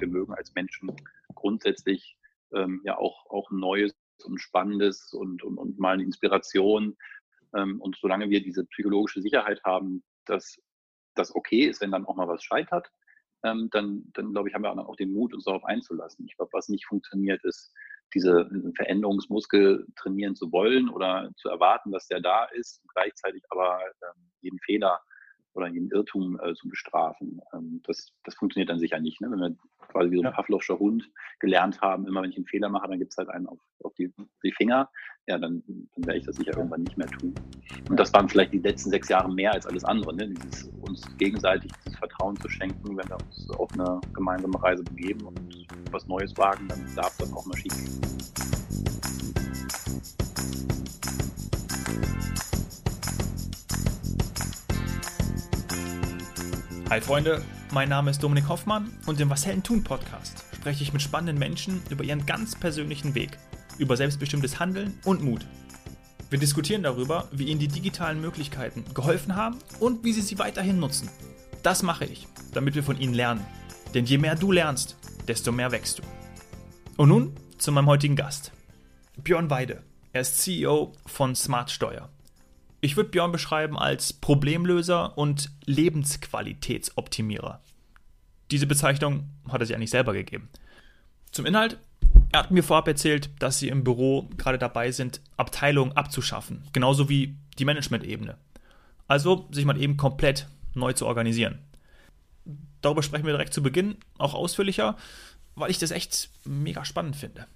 [0.00, 0.92] wir mögen als Menschen
[1.34, 2.16] grundsätzlich
[2.52, 3.94] ähm, ja auch, auch Neues
[4.24, 6.96] und Spannendes und, und, und mal eine Inspiration.
[7.54, 10.60] Ähm, und solange wir diese psychologische Sicherheit haben, dass
[11.14, 12.90] das okay ist, wenn dann auch mal was scheitert,
[13.44, 16.26] ähm, dann, dann glaube ich, haben wir auch den Mut, uns darauf einzulassen.
[16.26, 17.72] Ich glaube, was nicht funktioniert, ist,
[18.14, 24.30] diese Veränderungsmuskel trainieren zu wollen oder zu erwarten, dass der da ist, gleichzeitig aber ähm,
[24.40, 25.00] jeden Fehler
[25.58, 27.40] oder den Irrtum äh, zu bestrafen.
[27.52, 29.20] Ähm, das, das funktioniert dann sicher nicht.
[29.20, 29.30] Ne?
[29.30, 29.56] Wenn wir
[29.88, 30.30] quasi wie so ein ja.
[30.30, 33.46] Pavlovscher Hund gelernt haben, immer wenn ich einen Fehler mache, dann gibt es halt einen
[33.46, 34.12] auf, auf die,
[34.44, 34.88] die, Finger,
[35.26, 37.34] ja, dann, dann werde ich das sicher irgendwann nicht mehr tun.
[37.90, 40.28] Und das waren vielleicht die letzten sechs Jahre mehr als alles andere, ne?
[40.28, 45.26] Dieses, uns gegenseitig dieses Vertrauen zu schenken, wenn wir uns auf eine gemeinsame Reise begeben
[45.26, 48.97] und was Neues wagen, dann darf das auch mal schief gehen.
[56.90, 60.94] Hi Freunde, mein Name ist Dominik Hoffmann und im Was Hellen tun Podcast spreche ich
[60.94, 63.36] mit spannenden Menschen über ihren ganz persönlichen Weg,
[63.76, 65.44] über selbstbestimmtes Handeln und Mut.
[66.30, 70.80] Wir diskutieren darüber, wie ihnen die digitalen Möglichkeiten geholfen haben und wie sie sie weiterhin
[70.80, 71.10] nutzen.
[71.62, 73.44] Das mache ich, damit wir von ihnen lernen.
[73.92, 76.02] Denn je mehr du lernst, desto mehr wächst du.
[76.96, 78.50] Und nun zu meinem heutigen Gast.
[79.22, 79.82] Björn Weide.
[80.14, 82.08] Er ist CEO von Smart Steuer.
[82.80, 87.60] Ich würde Björn beschreiben als Problemlöser und Lebensqualitätsoptimierer.
[88.50, 90.48] Diese Bezeichnung hat er sich eigentlich selber gegeben.
[91.32, 91.78] Zum Inhalt.
[92.30, 97.08] Er hat mir vorab erzählt, dass sie im Büro gerade dabei sind, Abteilungen abzuschaffen, genauso
[97.08, 98.36] wie die Management-Ebene.
[99.06, 101.58] Also sich mal eben komplett neu zu organisieren.
[102.80, 104.96] Darüber sprechen wir direkt zu Beginn auch ausführlicher,
[105.54, 107.46] weil ich das echt mega spannend finde.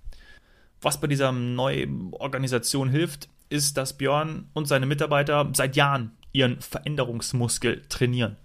[0.81, 7.83] Was bei dieser Neuorganisation hilft, ist, dass Björn und seine Mitarbeiter seit Jahren ihren Veränderungsmuskel
[7.89, 8.37] trainieren.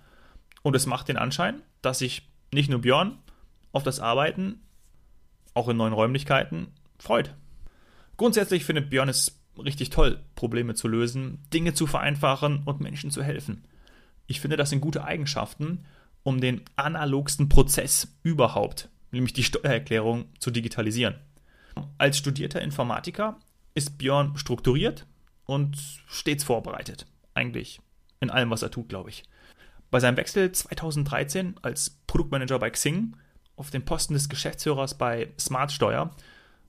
[0.62, 3.18] Und es macht den Anschein, dass sich nicht nur Björn
[3.72, 4.62] auf das Arbeiten,
[5.54, 6.68] auch in neuen Räumlichkeiten,
[7.00, 7.34] freut.
[8.18, 13.24] Grundsätzlich findet Björn es richtig toll, Probleme zu lösen, Dinge zu vereinfachen und Menschen zu
[13.24, 13.64] helfen.
[14.28, 15.86] Ich finde, das sind gute Eigenschaften,
[16.24, 21.16] um den analogsten Prozess überhaupt, nämlich die Steuererklärung, zu digitalisieren.
[21.98, 23.38] Als studierter Informatiker
[23.78, 25.06] ist Björn strukturiert
[25.46, 25.78] und
[26.08, 27.06] stets vorbereitet.
[27.36, 27.80] Eigentlich
[28.20, 29.24] in allem, was er tut, glaube ich.
[29.92, 33.16] Bei seinem Wechsel 2013 als Produktmanager bei Xing
[33.56, 36.16] auf den Posten des Geschäftsführers bei Smart Steuer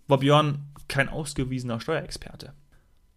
[0.06, 2.52] war Björn kein ausgewiesener Steuerexperte.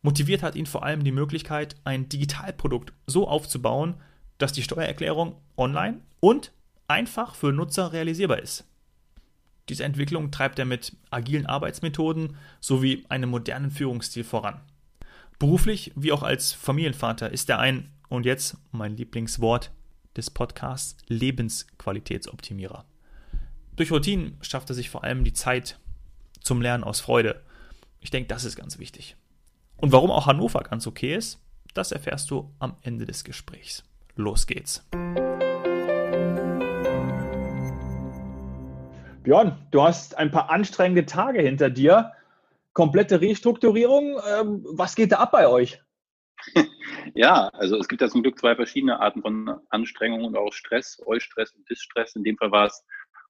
[0.02, 3.96] Motiviert hat ihn vor allem die Möglichkeit, ein Digitalprodukt so aufzubauen,
[4.38, 6.54] dass die Steuererklärung online und
[6.88, 8.66] einfach für Nutzer realisierbar ist.
[9.72, 14.60] Diese Entwicklung treibt er mit agilen Arbeitsmethoden sowie einem modernen Führungsstil voran.
[15.40, 19.72] Beruflich wie auch als Familienvater ist er ein, und jetzt mein Lieblingswort
[20.18, 22.84] des Podcasts, Lebensqualitätsoptimierer.
[23.78, 25.80] Durch Routinen schafft er sich vor allem die Zeit
[26.42, 27.42] zum Lernen aus Freude.
[28.02, 29.16] Ich denke, das ist ganz wichtig.
[29.78, 31.40] Und warum auch Hannover ganz okay ist,
[31.74, 33.86] das erfährst du am Ende des Gesprächs.
[34.18, 34.84] Los geht's.
[39.32, 42.12] Björn, du hast ein paar anstrengende Tage hinter dir.
[42.74, 44.20] Komplette Restrukturierung.
[44.30, 45.82] Ähm, was geht da ab bei euch?
[47.16, 51.02] Ja, also es gibt ja zum Glück zwei verschiedene Arten von Anstrengung und auch Stress,
[51.06, 52.14] Eustress und Distress.
[52.18, 52.86] In dem Fall war es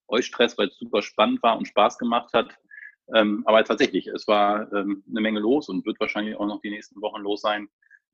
[0.08, 2.50] Eustress, weil es super spannend war und Spaß gemacht hat.
[3.14, 6.72] Ähm, aber tatsächlich, es war ähm, eine Menge los und wird wahrscheinlich auch noch die
[6.72, 7.70] nächsten Wochen los sein,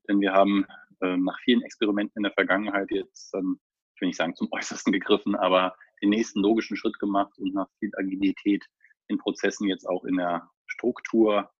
[0.06, 0.66] denn wir haben
[1.00, 5.74] nach vielen Experimenten in der Vergangenheit jetzt, ich will nicht sagen zum Äußersten gegriffen, aber
[6.02, 8.64] den nächsten logischen Schritt gemacht und nach viel Agilität
[9.08, 11.50] in Prozessen jetzt auch in der Struktur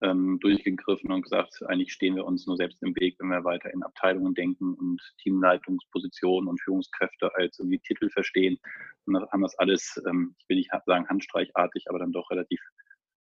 [0.00, 3.72] ähm, durchgegriffen und gesagt, eigentlich stehen wir uns nur selbst im Weg, wenn wir weiter
[3.72, 8.58] in Abteilungen denken und Teamleitungspositionen und Führungskräfte als irgendwie Titel verstehen.
[9.06, 12.60] Und dann haben das alles, ähm, ich will nicht sagen handstreichartig, aber dann doch relativ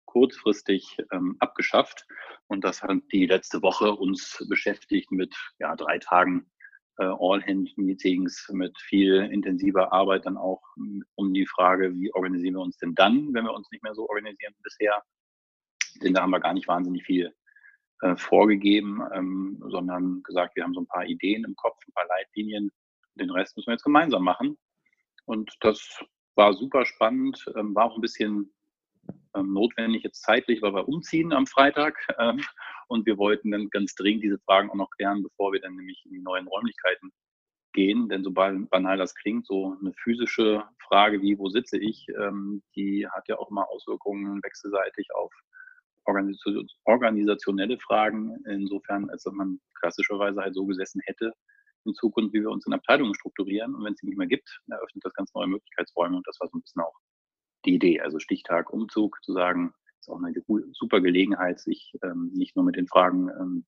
[0.04, 2.06] kurzfristig ähm, abgeschafft.
[2.46, 6.50] Und das hat die letzte Woche uns beschäftigt mit ja, drei Tagen
[7.04, 10.62] All-Hand-Meetings mit viel intensiver Arbeit dann auch
[11.14, 14.08] um die Frage, wie organisieren wir uns denn dann, wenn wir uns nicht mehr so
[14.08, 15.02] organisieren wie bisher.
[16.02, 17.34] Denn da haben wir gar nicht wahnsinnig viel
[18.02, 22.06] äh, vorgegeben, ähm, sondern gesagt, wir haben so ein paar Ideen im Kopf, ein paar
[22.06, 22.70] Leitlinien.
[23.14, 24.58] Den Rest müssen wir jetzt gemeinsam machen.
[25.24, 26.04] Und das
[26.34, 28.52] war super spannend, ähm, war auch ein bisschen
[29.34, 31.96] ähm, notwendig jetzt zeitlich, weil wir umziehen am Freitag.
[32.88, 36.02] Und wir wollten dann ganz dringend diese Fragen auch noch klären, bevor wir dann nämlich
[36.04, 37.12] in die neuen Räumlichkeiten
[37.72, 38.08] gehen.
[38.08, 43.06] Denn sobald banal das klingt, so eine physische Frage wie, wo sitze ich, ähm, die
[43.08, 45.32] hat ja auch immer Auswirkungen wechselseitig auf
[46.84, 48.36] organisationelle Fragen.
[48.46, 51.32] Insofern, als dass man klassischerweise halt so gesessen hätte
[51.84, 53.74] in Zukunft, wie wir uns in Abteilungen strukturieren.
[53.74, 56.16] Und wenn es die nicht mehr gibt, eröffnet das ganz neue Möglichkeitsräume.
[56.16, 56.96] Und das war so ein bisschen auch
[57.64, 58.00] die Idee.
[58.00, 59.74] Also Stichtag, Umzug zu sagen,
[60.06, 60.32] ist auch eine
[60.72, 63.64] super Gelegenheit, sich ähm, nicht nur mit den Fragen, ähm,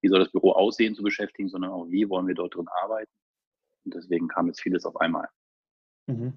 [0.00, 3.10] wie soll das Büro aussehen, zu beschäftigen, sondern auch, wie wollen wir dort drin arbeiten.
[3.84, 5.28] Und deswegen kam jetzt vieles auf einmal.
[6.06, 6.34] Mhm.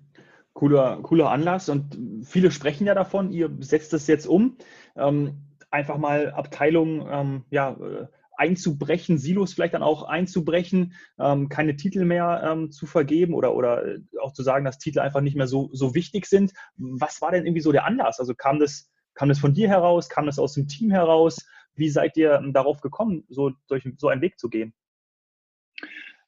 [0.54, 4.58] Cooler, cooler Anlass und viele sprechen ja davon, ihr setzt das jetzt um.
[4.96, 8.08] Ähm, einfach mal Abteilungen ähm, ja, äh,
[8.42, 13.86] einzubrechen, Silos vielleicht dann auch einzubrechen, ähm, keine Titel mehr ähm, zu vergeben oder, oder
[13.86, 16.52] äh, auch zu sagen, dass Titel einfach nicht mehr so, so wichtig sind.
[16.76, 18.20] Was war denn irgendwie so der Anlass?
[18.20, 20.10] Also kam das, kam das von dir heraus?
[20.10, 21.46] Kam das aus dem Team heraus?
[21.76, 24.74] Wie seid ihr ähm, darauf gekommen, so durch so einen Weg zu gehen?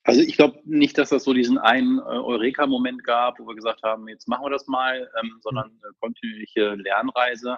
[0.03, 3.83] Also ich glaube nicht, dass das so diesen einen äh, Eureka-Moment gab, wo wir gesagt
[3.83, 5.95] haben, jetzt machen wir das mal, ähm, sondern eine hm.
[6.01, 7.57] kontinuierliche Lernreise.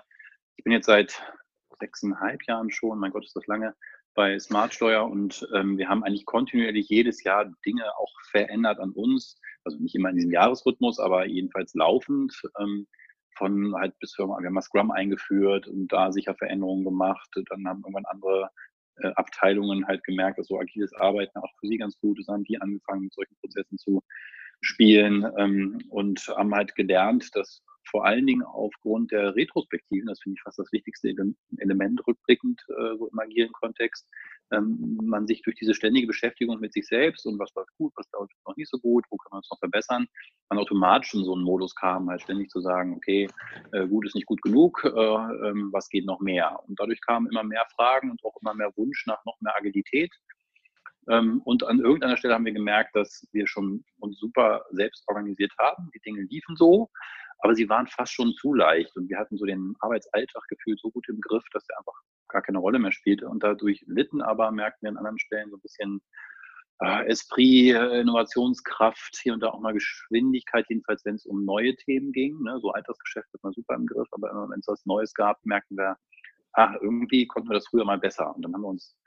[0.58, 1.22] Ich bin jetzt seit
[1.80, 3.76] sechseinhalb Jahren schon, mein Gott, ist das lange,
[4.14, 9.38] bei Smartsteuer und ähm, wir haben eigentlich kontinuierlich jedes Jahr Dinge auch verändert an uns.
[9.66, 12.34] Also nicht immer in diesem Jahresrhythmus, aber jedenfalls laufend.
[12.60, 12.88] Ähm,
[13.38, 17.30] von halt bis wir, wir haben Scrum eingeführt und da sicher Veränderungen gemacht.
[17.50, 18.50] Dann haben irgendwann andere
[18.98, 22.44] äh, Abteilungen halt gemerkt, dass so agiles Arbeiten auch für sie ganz gut ist, haben
[22.46, 24.02] die angefangen mit solchen Prozessen zu
[24.62, 30.38] spielen ähm, und haben halt gelernt, dass vor allen Dingen aufgrund der Retrospektiven, das finde
[30.38, 31.14] ich fast das wichtigste
[31.58, 34.08] Element rückblickend äh, so im agilen Kontext,
[34.52, 38.08] ähm, man sich durch diese ständige Beschäftigung mit sich selbst und was läuft gut, was
[38.14, 40.08] läuft noch nicht so gut, wo kann man es noch verbessern,
[40.50, 43.28] man automatisch in so einen Modus kam, halt ständig zu sagen, okay,
[43.72, 46.60] äh, gut ist nicht gut genug, äh, ähm, was geht noch mehr?
[46.68, 50.12] Und dadurch kamen immer mehr Fragen und auch immer mehr Wunsch nach noch mehr Agilität.
[51.10, 55.54] Ähm, und an irgendeiner Stelle haben wir gemerkt, dass wir schon uns super selbst organisiert
[55.60, 55.90] haben.
[55.94, 56.90] Die Dinge liefen so,
[57.40, 60.90] aber sie waren fast schon zu leicht und wir hatten so den Arbeitsalltag gefühlt so
[60.90, 62.00] gut im Griff, dass er einfach
[62.36, 65.56] gar keine Rolle mehr spielte und dadurch litten aber, merkten wir an anderen Stellen so
[65.56, 66.02] ein bisschen
[66.82, 71.78] äh, Esprit, äh, Innovationskraft, hier und da auch mal Geschwindigkeit, jedenfalls wenn es um neue
[71.78, 72.42] Themen ging.
[72.42, 72.60] Ne?
[72.60, 75.78] So Altersgeschäft hat man super im Griff, aber immer wenn es was Neues gab, merkten
[75.78, 75.96] wir,
[76.54, 78.36] ah, irgendwie konnten wir das früher mal besser.
[78.36, 78.98] Und dann haben wir uns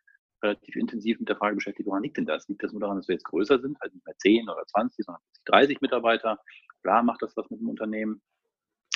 [0.42, 2.48] relativ intensiv mit der Frage beschäftigt, woran liegt denn das?
[2.48, 5.04] Liegt das nur daran, dass wir jetzt größer sind, halt nicht mehr 10 oder 20,
[5.04, 6.38] sondern 30 Mitarbeiter?
[6.82, 8.22] Klar macht das was mit dem Unternehmen,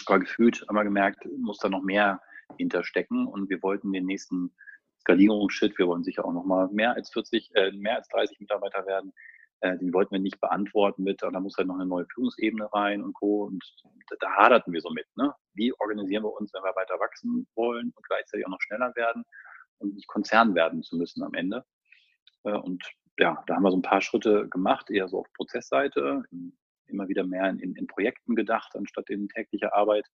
[0.07, 2.23] aber gefühlt haben wir gemerkt, muss da noch mehr
[2.57, 4.55] hinterstecken und wir wollten den nächsten
[5.01, 8.87] Skalierungsschritt, wir wollen sicher auch noch mal mehr als 40, äh, mehr als 30 Mitarbeiter
[8.87, 9.13] werden,
[9.63, 13.01] äh, den wollten wir nicht beantworten mit, da muss halt noch eine neue Führungsebene rein
[13.01, 13.45] und Co.
[13.45, 13.65] Und
[14.11, 15.07] da, da haderten wir so mit.
[15.17, 15.33] Ne?
[15.55, 19.25] Wie organisieren wir uns, wenn wir weiter wachsen wollen und gleichzeitig auch noch schneller werden
[19.79, 21.65] und nicht Konzern werden zu müssen am Ende?
[22.43, 22.85] Äh, und
[23.19, 26.25] ja, da haben wir so ein paar Schritte gemacht, eher so auf Prozessseite,
[26.87, 30.07] immer wieder mehr in, in Projekten gedacht, anstatt in täglicher Arbeit.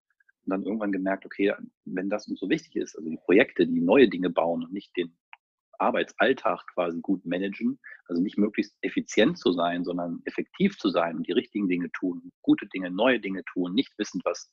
[0.48, 1.52] Und dann irgendwann gemerkt, okay,
[1.84, 4.96] wenn das uns so wichtig ist, also die Projekte, die neue Dinge bauen und nicht
[4.96, 5.14] den
[5.78, 11.28] Arbeitsalltag quasi gut managen, also nicht möglichst effizient zu sein, sondern effektiv zu sein und
[11.28, 14.50] die richtigen Dinge tun, gute Dinge, neue Dinge tun, nicht wissend, was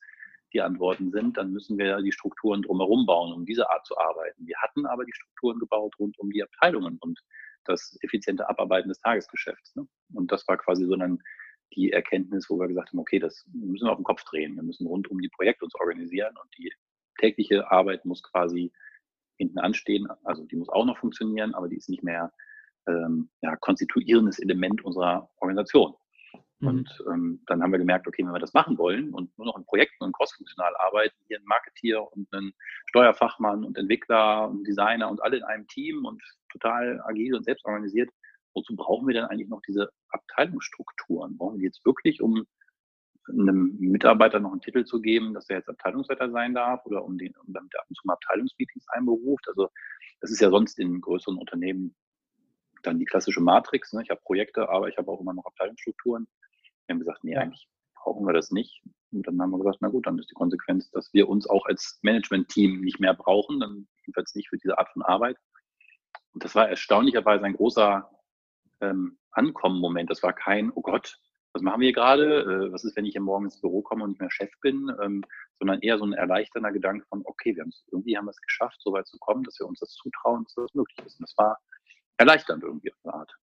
[0.51, 4.45] die Antworten sind, dann müssen wir die Strukturen drumherum bauen, um diese Art zu arbeiten.
[4.45, 7.21] Wir hatten aber die Strukturen gebaut rund um die Abteilungen und
[7.63, 9.77] das effiziente Abarbeiten des Tagesgeschäfts.
[9.77, 9.87] Ne?
[10.13, 11.21] Und das war quasi so ein
[11.73, 14.55] die Erkenntnis, wo wir gesagt haben, okay, das müssen wir auf den Kopf drehen.
[14.55, 16.71] Wir müssen rund um die Projekte uns organisieren und die
[17.19, 18.71] tägliche Arbeit muss quasi
[19.37, 20.07] hinten anstehen.
[20.23, 22.31] Also die muss auch noch funktionieren, aber die ist nicht mehr
[22.87, 25.95] ähm, ja, konstituierendes Element unserer Organisation.
[26.59, 26.67] Mhm.
[26.67, 29.57] Und ähm, dann haben wir gemerkt, okay, wenn wir das machen wollen und nur noch
[29.57, 32.53] in Projekten und crossfunktional arbeiten, hier ein Marketeer und ein
[32.87, 37.65] Steuerfachmann und Entwickler und Designer und alle in einem Team und total agil und selbst
[37.65, 38.09] organisiert,
[38.55, 41.37] wozu brauchen wir denn eigentlich noch diese Abteilungsstrukturen?
[41.37, 42.45] Brauchen wir die jetzt wirklich, um
[43.29, 47.17] einem Mitarbeiter noch einen Titel zu geben, dass er jetzt Abteilungsleiter sein darf oder um,
[47.17, 49.47] den, um damit er ab und zu mal Abteilungsmeetings einberuft?
[49.47, 49.69] Also
[50.21, 51.95] das ist ja sonst in größeren Unternehmen
[52.83, 53.93] dann die klassische Matrix.
[53.93, 54.03] Ne?
[54.03, 56.27] Ich habe Projekte, aber ich habe auch immer noch Abteilungsstrukturen.
[56.85, 58.83] Wir haben gesagt, nee, eigentlich brauchen wir das nicht.
[59.11, 61.65] Und dann haben wir gesagt, na gut, dann ist die Konsequenz, dass wir uns auch
[61.65, 65.37] als Management-Team nicht mehr brauchen, dann jedenfalls nicht für diese Art von Arbeit.
[66.33, 68.09] Und das war erstaunlicherweise ein großer
[68.81, 70.09] ähm, Ankommen-Moment.
[70.09, 71.19] Das war kein, oh Gott,
[71.53, 72.41] was machen wir gerade?
[72.41, 74.91] Äh, was ist, wenn ich hier morgen ins Büro komme und nicht mehr Chef bin?
[75.01, 75.23] Ähm,
[75.59, 78.41] sondern eher so ein erleichternder Gedanke von, okay, wir haben es, irgendwie haben wir es
[78.41, 81.19] geschafft, so weit zu kommen, dass wir uns das zutrauen, dass das möglich ist.
[81.19, 81.57] Und das war
[82.17, 83.35] erleichternd irgendwie auf eine Art.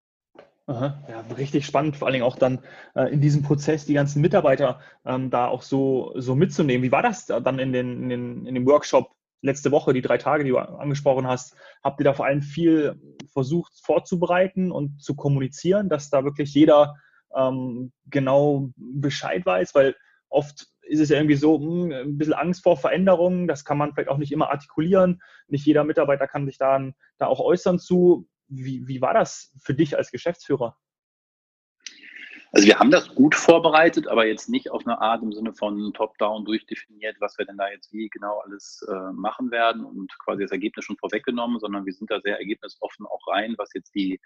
[0.67, 2.63] Aha, ja, richtig spannend, vor allen Dingen auch dann
[2.95, 6.85] äh, in diesem Prozess die ganzen Mitarbeiter ähm, da auch so, so mitzunehmen.
[6.85, 9.11] Wie war das dann in, den, in, den, in dem Workshop
[9.43, 13.01] letzte Woche, die drei Tage, die du angesprochen hast, habt ihr da vor allem viel
[13.33, 16.97] versucht vorzubereiten und zu kommunizieren, dass da wirklich jeder
[17.35, 19.97] ähm, genau Bescheid weiß, weil
[20.29, 23.79] oft ist es ja irgendwie so mh, hm, ein bisschen Angst vor Veränderungen, das kann
[23.79, 26.81] man vielleicht auch nicht immer artikulieren, nicht jeder Mitarbeiter kann sich da,
[27.19, 28.29] da auch äußern zu.
[28.49, 30.77] Wie, wie war das für dich als Geschäftsführer?
[32.53, 35.93] Also wir haben das gut vorbereitet, aber jetzt nicht auf eine Art im Sinne von
[35.93, 40.43] top-down durchdefiniert, was wir denn da jetzt wie genau alles äh, machen werden und quasi
[40.43, 44.21] das Ergebnis schon vorweggenommen, sondern wir sind da sehr ergebnisoffen auch rein, was jetzt die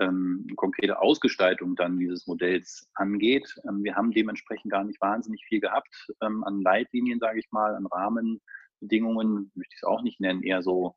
[0.00, 3.54] ähm, konkrete Ausgestaltung dann dieses Modells angeht.
[3.68, 7.76] Ähm, wir haben dementsprechend gar nicht wahnsinnig viel gehabt ähm, an Leitlinien, sage ich mal,
[7.76, 10.96] an Rahmenbedingungen, möchte ich es auch nicht nennen, eher so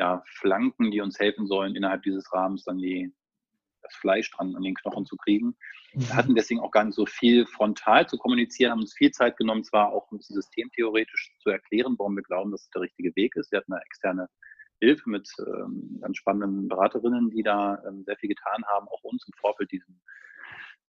[0.00, 3.12] ja, Flanken, die uns helfen sollen, innerhalb dieses Rahmens dann die,
[3.82, 5.56] das Fleisch dran an den Knochen zu kriegen.
[5.92, 6.14] Wir mhm.
[6.14, 9.64] hatten deswegen auch gar nicht so viel frontal zu kommunizieren, haben uns viel Zeit genommen,
[9.64, 13.50] zwar auch um systemtheoretisch zu erklären, warum wir glauben, dass es der richtige Weg ist.
[13.52, 14.28] Wir hatten eine externe
[14.80, 19.24] Hilfe mit ähm, ganz spannenden Beraterinnen, die da ähm, sehr viel getan haben, auch uns
[19.26, 20.00] im Vorfeld diesen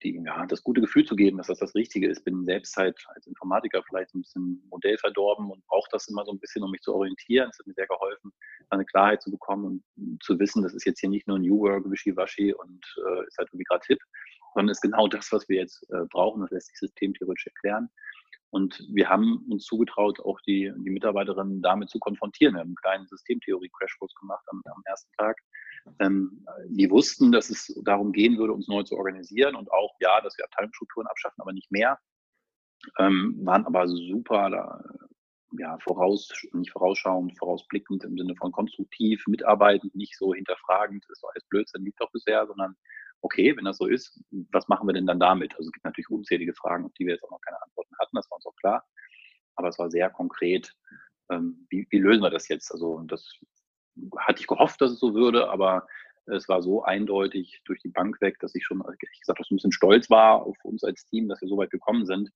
[0.04, 2.24] die, ja, das gute Gefühl zu geben, dass das das Richtige ist.
[2.24, 6.40] Bin selbst halt als Informatiker vielleicht ein bisschen modellverdorben und brauche das immer so ein
[6.40, 7.50] bisschen, um mich zu orientieren.
[7.52, 8.32] Es hat mir sehr geholfen,
[8.70, 11.90] eine Klarheit zu bekommen und zu wissen, das ist jetzt hier nicht nur New Work,
[11.90, 14.00] Wischiwaschi und äh, ist halt irgendwie gerade Tipp,
[14.54, 16.42] sondern ist genau das, was wir jetzt äh, brauchen.
[16.42, 17.90] Das lässt sich systemtheoretisch erklären.
[18.50, 22.54] Und wir haben uns zugetraut, auch die, die Mitarbeiterinnen damit zu konfrontieren.
[22.54, 25.38] Wir haben einen kleinen Systemtheorie-Crashkurs gemacht am, am ersten Tag
[26.00, 30.22] ähm, die wussten, dass es darum gehen würde, uns neu zu organisieren und auch, ja,
[30.22, 32.00] dass wir Abteilungsstrukturen abschaffen, aber nicht mehr.
[33.00, 34.84] Ähm, waren aber super da,
[35.58, 41.32] ja, voraus, nicht vorausschauend, vorausblickend im Sinne von konstruktiv, mitarbeitend, nicht so hinterfragend, das war
[41.34, 42.76] alles Blödsinn, liegt doch bisher, sondern
[43.24, 45.54] okay, wenn das so ist, was machen wir denn dann damit?
[45.56, 48.16] Also es gibt natürlich unzählige Fragen, auf die wir jetzt auch noch keine Antworten hatten,
[48.16, 48.86] das war uns auch klar.
[49.56, 50.74] Aber es war sehr konkret,
[51.32, 52.72] ähm, wie, wie lösen wir das jetzt?
[52.72, 53.40] Also das
[54.18, 55.88] hatte ich gehofft, dass es so würde, aber
[56.26, 59.72] es war so eindeutig durch die Bank weg, dass ich schon, ich gesagt, ein bisschen
[59.72, 62.30] stolz war auf uns als Team, dass wir so weit gekommen sind.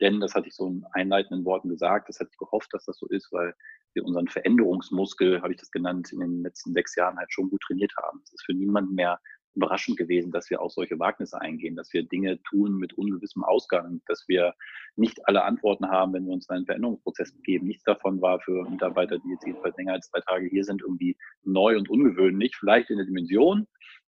[0.00, 2.98] Denn das hatte ich so in einleitenden Worten gesagt, das hatte ich gehofft, dass das
[2.98, 3.54] so ist, weil
[3.94, 7.62] wir unseren Veränderungsmuskel, habe ich das genannt, in den letzten sechs Jahren halt schon gut
[7.62, 8.20] trainiert haben.
[8.24, 9.20] Es ist für niemanden mehr
[9.58, 14.00] überraschend gewesen, dass wir auch solche Wagnisse eingehen, dass wir Dinge tun mit ungewissem Ausgang,
[14.06, 14.54] dass wir
[14.96, 17.66] nicht alle Antworten haben, wenn wir uns in einen Veränderungsprozess begeben.
[17.66, 21.16] Nichts davon war für Mitarbeiter, die jetzt jedenfalls länger als zwei Tage hier sind, irgendwie
[21.44, 23.66] neu und ungewöhnlich, vielleicht in der Dimension,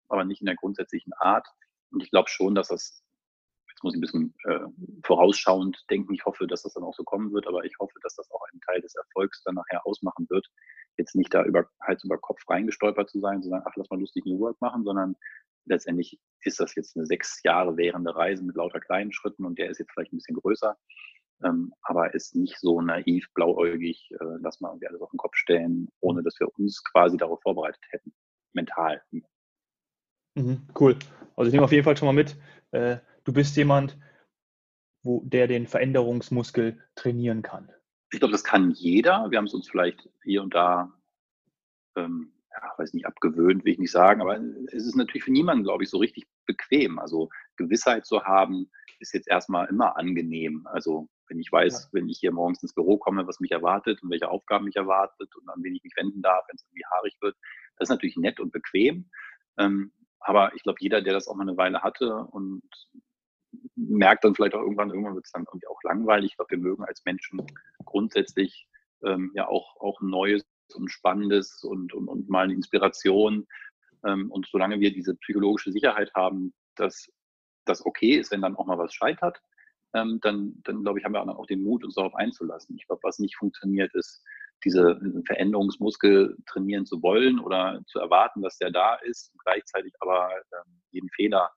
[0.08, 1.46] aber nicht in der grundsätzlichen Art.
[1.90, 3.02] Und ich glaube schon, dass das,
[3.80, 7.02] jetzt muss ich ein bisschen äh, vorausschauend denken, ich hoffe, dass das dann auch so
[7.02, 10.26] kommen wird, aber ich hoffe, dass das auch einen Teil des Erfolgs dann nachher ausmachen
[10.28, 10.46] wird,
[10.98, 13.98] jetzt nicht da über Hals über Kopf reingestolpert zu sein, zu sagen, ach, lass mal
[13.98, 15.16] lustig New Work machen, sondern
[15.64, 19.70] letztendlich ist das jetzt eine sechs Jahre währende Reise mit lauter kleinen Schritten und der
[19.70, 20.76] ist jetzt vielleicht ein bisschen größer,
[21.44, 25.36] ähm, aber ist nicht so naiv, blauäugig, äh, lass mal irgendwie alles auf den Kopf
[25.36, 28.12] stellen, ohne dass wir uns quasi darauf vorbereitet hätten,
[28.52, 29.02] mental.
[30.34, 30.96] Mhm, cool.
[31.34, 32.36] Also ich nehme auf jeden Fall schon mal mit,
[32.72, 33.98] äh, du bist jemand,
[35.02, 37.70] wo, der den Veränderungsmuskel trainieren kann.
[38.12, 39.30] Ich glaube, das kann jeder.
[39.30, 40.92] Wir haben es uns vielleicht hier und da,
[41.96, 44.36] ähm, ja, weiß nicht, abgewöhnt, will ich nicht sagen, aber
[44.72, 46.98] es ist natürlich für niemanden, glaube ich, so richtig bequem.
[46.98, 50.66] Also Gewissheit zu haben, ist jetzt erstmal immer angenehm.
[50.66, 51.88] Also wenn ich weiß, ja.
[51.92, 55.34] wenn ich hier morgens ins Büro komme, was mich erwartet und welche Aufgaben mich erwartet
[55.36, 57.36] und an wen ich mich wenden darf, wenn es irgendwie haarig wird,
[57.76, 59.08] das ist natürlich nett und bequem.
[59.56, 62.62] Ähm, aber ich glaube, jeder, der das auch mal eine Weile hatte und
[63.74, 66.32] merkt dann vielleicht auch irgendwann, irgendwann wird es dann irgendwie auch langweilig.
[66.32, 67.42] Ich glaube, wir mögen als Menschen
[67.84, 68.66] grundsätzlich
[69.04, 73.46] ähm, ja auch, auch Neues und Spannendes und, und, und mal eine Inspiration.
[74.04, 77.10] Ähm, und solange wir diese psychologische Sicherheit haben, dass
[77.64, 79.40] das okay ist, wenn dann auch mal was scheitert,
[79.94, 82.76] ähm, dann, dann glaube ich, haben wir auch den Mut, uns darauf einzulassen.
[82.76, 84.22] Ich glaube, was nicht funktioniert, ist,
[84.64, 90.82] diese Veränderungsmuskel trainieren zu wollen oder zu erwarten, dass der da ist, gleichzeitig aber ähm,
[90.90, 91.50] jeden Fehler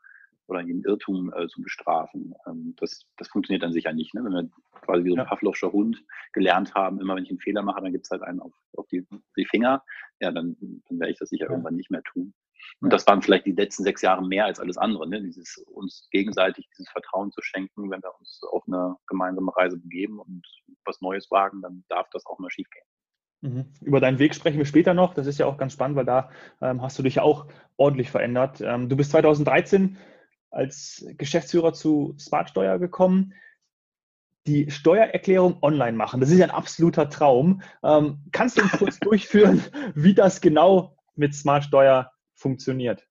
[0.48, 2.34] oder jeden Irrtum äh, zu bestrafen.
[2.48, 4.14] Ähm, das, das funktioniert dann sicher nicht.
[4.14, 4.24] Ne?
[4.24, 4.50] Wenn wir
[4.82, 5.26] quasi wie so ein ja.
[5.26, 8.40] Pavlovscher Hund gelernt haben, immer wenn ich einen Fehler mache, dann gibt es halt einen
[8.40, 9.06] auf, auf die,
[9.38, 9.84] die, Finger,
[10.20, 11.52] ja, dann, dann werde ich das sicher ja.
[11.52, 12.34] irgendwann nicht mehr tun.
[12.80, 15.22] Und das waren vielleicht die letzten sechs Jahre mehr als alles andere, ne?
[15.22, 20.20] dieses uns gegenseitig dieses Vertrauen zu schenken, wenn wir uns auf eine gemeinsame Reise begeben
[20.20, 20.46] und
[20.86, 22.86] was Neues wagen, dann darf das auch mal schief gehen.
[23.44, 23.66] Mhm.
[23.82, 25.14] Über deinen Weg sprechen wir später noch.
[25.14, 26.30] Das ist ja auch ganz spannend, weil da
[26.62, 28.62] ähm, hast du dich auch ordentlich verändert.
[28.62, 29.98] Ähm, du bist 2013
[30.53, 33.33] als Geschäftsführer zu Smartsteuer gekommen.
[34.45, 37.62] Die Steuererklärung online machen, das ist ja ein absoluter Traum.
[37.81, 39.63] Ähm, kannst du uns kurz durchführen,
[39.95, 43.07] wie das genau mit Smartsteuer funktioniert?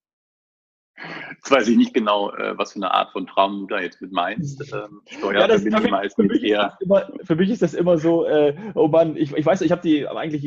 [1.30, 4.00] Jetzt weiß ich nicht genau, äh, was für eine Art von Traum du da jetzt
[4.00, 4.60] mit meinst.
[4.72, 6.42] Ähm, Steuer ja, das, für, mich, für, mich
[6.80, 9.82] immer, für, mich, ist das immer so, äh, oh Mann, ich, ich weiß, ich habe
[9.82, 10.42] die eigentlich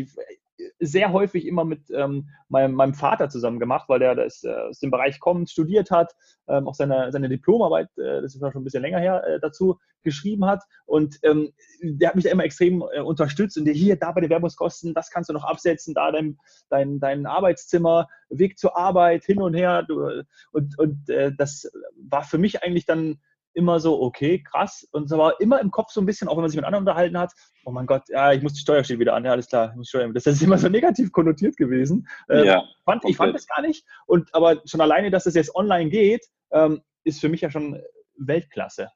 [0.79, 4.79] sehr häufig immer mit ähm, meinem, meinem, Vater zusammen gemacht, weil der das, äh, aus
[4.79, 6.13] dem Bereich kommt, studiert hat,
[6.48, 9.79] ähm, auch seine, seine Diplomarbeit, äh, das ist schon ein bisschen länger her, äh, dazu
[10.03, 10.63] geschrieben hat.
[10.86, 14.22] Und ähm, der hat mich da immer extrem äh, unterstützt und der hier, da bei
[14.22, 16.38] den Werbungskosten, das kannst du noch absetzen, da dein,
[16.70, 19.84] dein, dein Arbeitszimmer, Weg zur Arbeit, hin und her.
[19.84, 23.20] Du, und und äh, das war für mich eigentlich dann
[23.55, 24.88] immer so, okay, krass.
[24.91, 26.83] Und es war immer im Kopf so ein bisschen, auch wenn man sich mit anderen
[26.83, 27.31] unterhalten hat,
[27.65, 29.75] oh mein Gott, ja, ich muss die Steuer steht wieder an, ja, alles klar, ich
[29.75, 30.13] muss Steuern.
[30.13, 32.07] Das ist immer so negativ konnotiert gewesen.
[32.29, 33.85] Ähm, ja, fand, ich fand das gar nicht.
[34.05, 37.81] Und aber schon alleine, dass das jetzt online geht, ähm, ist für mich ja schon
[38.17, 38.89] Weltklasse.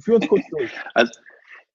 [0.00, 0.72] Führ uns kurz durch.
[0.94, 1.12] Also,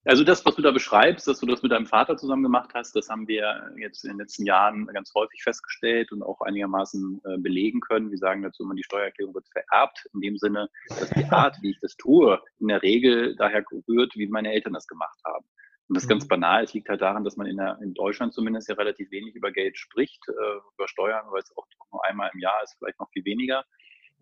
[0.04, 2.96] also das, was du da beschreibst, dass du das mit deinem Vater zusammen gemacht hast,
[2.96, 7.38] das haben wir jetzt in den letzten Jahren ganz häufig festgestellt und auch einigermaßen äh,
[7.38, 8.10] belegen können.
[8.10, 11.70] Wir sagen dazu immer, die Steuererklärung wird vererbt, in dem Sinne, dass die Art, wie
[11.70, 15.44] ich das tue, in der Regel daher rührt, wie meine Eltern das gemacht haben.
[15.88, 16.28] Und das ist ganz mhm.
[16.28, 16.64] banal.
[16.64, 19.50] Es liegt halt daran, dass man in, der, in Deutschland zumindest ja relativ wenig über
[19.50, 20.32] Geld spricht, äh,
[20.76, 23.64] über Steuern, weil es auch nur einmal im Jahr ist, vielleicht noch viel weniger.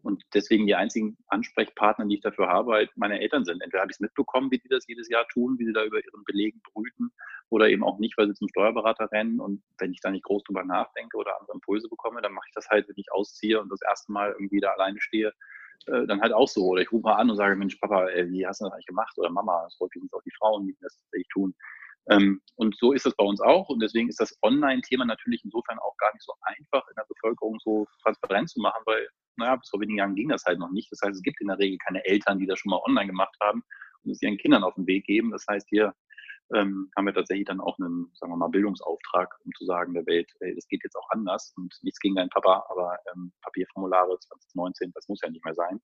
[0.03, 3.63] Und deswegen die einzigen Ansprechpartner, die ich dafür habe, halt meine Eltern sind.
[3.63, 5.99] Entweder habe ich es mitbekommen, wie die das jedes Jahr tun, wie sie da über
[5.99, 7.11] ihren Belegen brüten,
[7.51, 9.41] oder eben auch nicht, weil sie zum Steuerberater rennen.
[9.41, 12.55] Und wenn ich da nicht groß drüber nachdenke oder andere Impulse bekomme, dann mache ich
[12.55, 15.33] das halt, wenn ich ausziehe und das erste Mal irgendwie da alleine stehe,
[15.87, 16.65] äh, dann halt auch so.
[16.67, 18.87] Oder ich rufe mal an und sage, Mensch, Papa, ey, wie hast du das eigentlich
[18.87, 19.17] gemacht?
[19.19, 21.55] Oder Mama, das häufig sind auch die Frauen, die das tatsächlich tun.
[22.11, 23.69] Ähm, und so ist das bei uns auch.
[23.69, 27.59] Und deswegen ist das Online-Thema natürlich insofern auch gar nicht so einfach in der Bevölkerung
[27.61, 30.91] so transparent zu machen, weil naja, bis vor wenigen Jahren ging das halt noch nicht.
[30.93, 33.35] Das heißt, es gibt in der Regel keine Eltern, die das schon mal online gemacht
[33.41, 33.63] haben
[34.03, 35.31] und es ihren Kindern auf den Weg geben.
[35.31, 35.95] Das heißt, hier
[36.55, 40.07] ähm, haben wir tatsächlich dann auch einen, sagen wir mal, Bildungsauftrag, um zu sagen der
[40.07, 44.19] Welt, ey, das geht jetzt auch anders und nichts gegen deinen Papa, aber ähm, Papierformulare
[44.19, 45.81] 2019, das muss ja nicht mehr sein.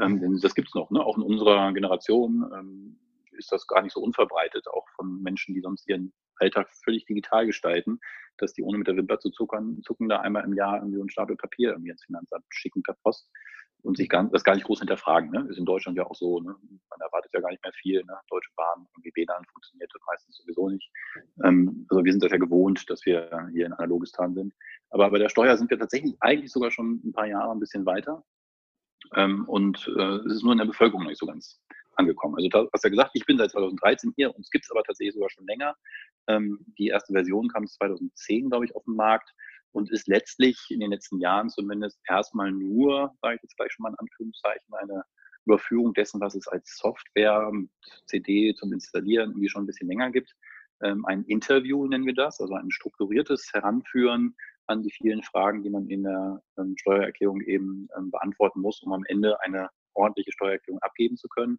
[0.00, 1.04] Ähm, denn das gibt's noch, ne?
[1.04, 3.00] auch in unserer Generation ähm,
[3.32, 7.46] ist das gar nicht so unverbreitet, auch von Menschen, die sonst ihren Alltag völlig digital
[7.46, 8.00] gestalten,
[8.38, 11.10] dass die ohne mit der Wimper zu zuckern, zucken da einmal im Jahr irgendwie ein
[11.10, 13.28] Stapel Papier irgendwie ins Finanzamt schicken per Post
[13.82, 15.30] und sich gar, das gar nicht groß hinterfragen.
[15.30, 15.46] Ne?
[15.48, 16.40] Ist in Deutschland ja auch so.
[16.40, 16.54] Ne?
[16.90, 18.04] Man erwartet ja gar nicht mehr viel.
[18.04, 18.14] Ne?
[18.28, 20.90] Deutsche Bahn, irgendwie WLAN funktioniert das meistens sowieso nicht.
[21.44, 24.54] Ähm, also wir sind das ja gewohnt, dass wir hier in Analogistan sind.
[24.90, 27.86] Aber bei der Steuer sind wir tatsächlich eigentlich sogar schon ein paar Jahre ein bisschen
[27.86, 28.24] weiter.
[29.16, 31.60] Ähm, und äh, es ist nur in der Bevölkerung noch nicht so ganz
[32.00, 32.34] angekommen.
[32.36, 35.14] Also du hast ja gesagt, ich bin seit 2013 hier, uns gibt es aber tatsächlich
[35.14, 35.74] sogar schon länger.
[36.26, 39.30] Ähm, die erste Version kam 2010, glaube ich, auf den Markt
[39.72, 43.84] und ist letztlich in den letzten Jahren zumindest erstmal nur, sage ich jetzt gleich schon
[43.84, 45.04] mal in Anführungszeichen, eine
[45.46, 47.70] Überführung dessen, was es als Software mit
[48.06, 50.34] CD zum Installieren irgendwie schon ein bisschen länger gibt.
[50.82, 54.34] Ähm, ein Interview nennen wir das, also ein strukturiertes Heranführen
[54.66, 58.92] an die vielen Fragen, die man in der ähm, Steuererklärung eben ähm, beantworten muss, um
[58.92, 59.68] am Ende eine
[60.00, 61.58] ordentliche Steuererklärung abgeben zu können.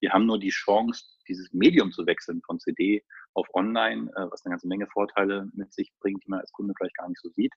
[0.00, 4.44] Wir haben nur die Chance, dieses Medium zu wechseln von CD auf Online, äh, was
[4.44, 7.28] eine ganze Menge Vorteile mit sich bringt, die man als Kunde vielleicht gar nicht so
[7.30, 7.52] sieht.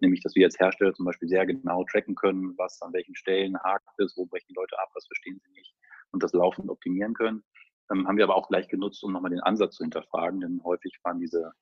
[0.00, 3.58] Nämlich, dass wir als Hersteller zum Beispiel sehr genau tracken können, was an welchen Stellen
[3.62, 5.74] hakt ist, wo brechen die Leute ab, was verstehen sie nicht
[6.12, 7.44] und das laufend optimieren können.
[7.90, 10.98] Ähm, haben wir aber auch gleich genutzt, um nochmal den Ansatz zu hinterfragen, denn häufig
[11.02, 11.52] waren diese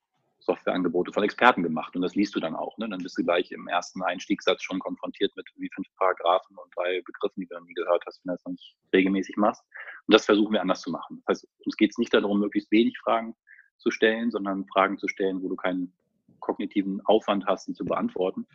[0.49, 2.75] Softwareangebote von Experten gemacht und das liest du dann auch.
[2.79, 2.89] Ne?
[2.89, 7.01] Dann bist du gleich im ersten Einstiegssatz schon konfrontiert mit wie fünf Paragraphen und drei
[7.05, 9.63] Begriffen, die du noch nie gehört hast, wenn du das noch nicht regelmäßig machst.
[10.07, 11.21] Und das versuchen wir anders zu machen.
[11.25, 13.35] Das heißt, uns geht es nicht darum, möglichst wenig Fragen
[13.77, 15.93] zu stellen, sondern Fragen zu stellen, wo du keinen
[16.39, 18.47] kognitiven Aufwand hast, sie zu beantworten.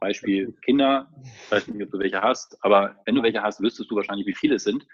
[0.00, 3.90] Beispiel Kinder, ich weiß nicht, ob du welche hast, aber wenn du welche hast, wüsstest
[3.90, 4.86] du wahrscheinlich, wie viele es sind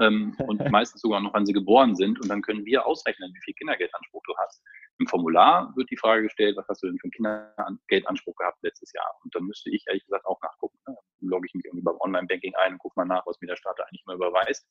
[0.00, 3.42] ähm, und meistens sogar noch, wann sie geboren sind und dann können wir ausrechnen, wie
[3.44, 4.62] viel Kindergeldanspruch du hast.
[4.98, 8.92] Im Formular wird die Frage gestellt, was hast du denn für einen Kindergeldanspruch gehabt letztes
[8.92, 9.10] Jahr?
[9.24, 10.78] Und dann müsste ich ehrlich gesagt auch nachgucken.
[10.86, 10.96] Ne?
[11.20, 13.80] Logge ich mich irgendwie beim Online-Banking ein und gucke mal nach, was mir der Staat
[13.80, 14.68] eigentlich mal überweist.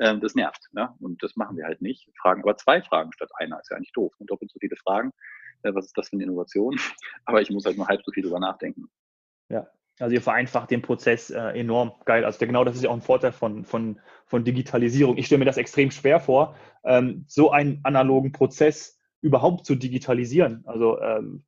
[0.00, 0.68] Ähm, das nervt.
[0.72, 0.94] Ne?
[1.00, 2.08] Und das machen wir halt nicht.
[2.20, 4.12] Fragen aber zwei Fragen statt einer ist ja eigentlich doof.
[4.18, 5.10] Und doppelt so viele Fragen.
[5.64, 6.78] Äh, was ist das für eine Innovation?
[7.24, 8.88] Aber ich muss halt nur halb so viel drüber nachdenken.
[9.48, 9.66] Ja,
[9.98, 11.92] also ihr vereinfacht den Prozess äh, enorm.
[12.04, 12.24] Geil.
[12.24, 15.16] Also genau das ist ja auch ein Vorteil von, von, von Digitalisierung.
[15.16, 20.62] Ich stelle mir das extrem schwer vor, ähm, so einen analogen Prozess überhaupt zu digitalisieren.
[20.66, 21.44] Also ähm,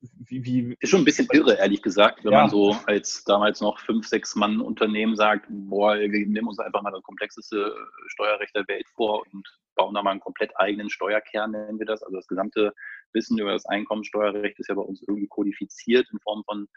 [0.00, 2.42] wie, wie, ist schon ein bisschen irre, ehrlich gesagt, wenn ja.
[2.42, 6.82] man so als damals noch fünf, sechs Mann Unternehmen sagt, boah, wir nehmen uns einfach
[6.82, 7.74] mal das komplexeste
[8.06, 12.04] Steuerrecht der Welt vor und bauen da mal einen komplett eigenen Steuerkern, nennen wir das.
[12.04, 12.72] Also das gesamte
[13.12, 16.68] Wissen über das Einkommensteuerrecht ist ja bei uns irgendwie kodifiziert in Form von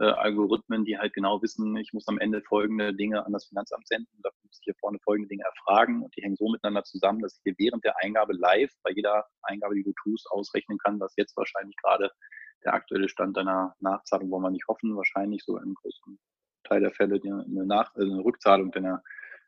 [0.00, 3.86] äh, Algorithmen, die halt genau wissen, ich muss am Ende folgende Dinge an das Finanzamt
[3.86, 7.20] senden, da muss ich hier vorne folgende Dinge erfragen und die hängen so miteinander zusammen,
[7.20, 11.00] dass ich hier während der Eingabe live bei jeder Eingabe, die du tust, ausrechnen kann,
[11.00, 12.10] was jetzt wahrscheinlich gerade
[12.64, 16.18] der aktuelle Stand deiner Nachzahlung, wollen wir nicht hoffen, wahrscheinlich so im größten
[16.64, 19.02] Teil der Fälle eine, Nach also eine Rückzahlung deiner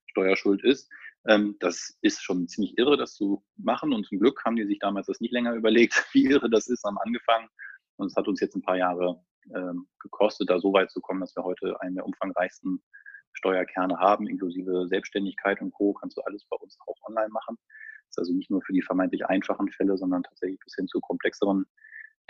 [0.07, 0.91] Steuerschuld ist.
[1.27, 3.93] Ähm, das ist schon ziemlich irre, das zu machen.
[3.93, 6.85] Und zum Glück haben die sich damals das nicht länger überlegt, wie irre das ist,
[6.85, 7.49] am Angefangen.
[7.97, 9.23] Und es hat uns jetzt ein paar Jahre
[9.55, 12.83] ähm, gekostet, da so weit zu kommen, dass wir heute einen der umfangreichsten
[13.33, 15.93] Steuerkerne haben, inklusive Selbstständigkeit und Co.
[15.95, 17.57] Kannst du alles bei uns auch online machen.
[18.07, 21.01] Das ist also nicht nur für die vermeintlich einfachen Fälle, sondern tatsächlich bis hin zu
[21.01, 21.67] komplexeren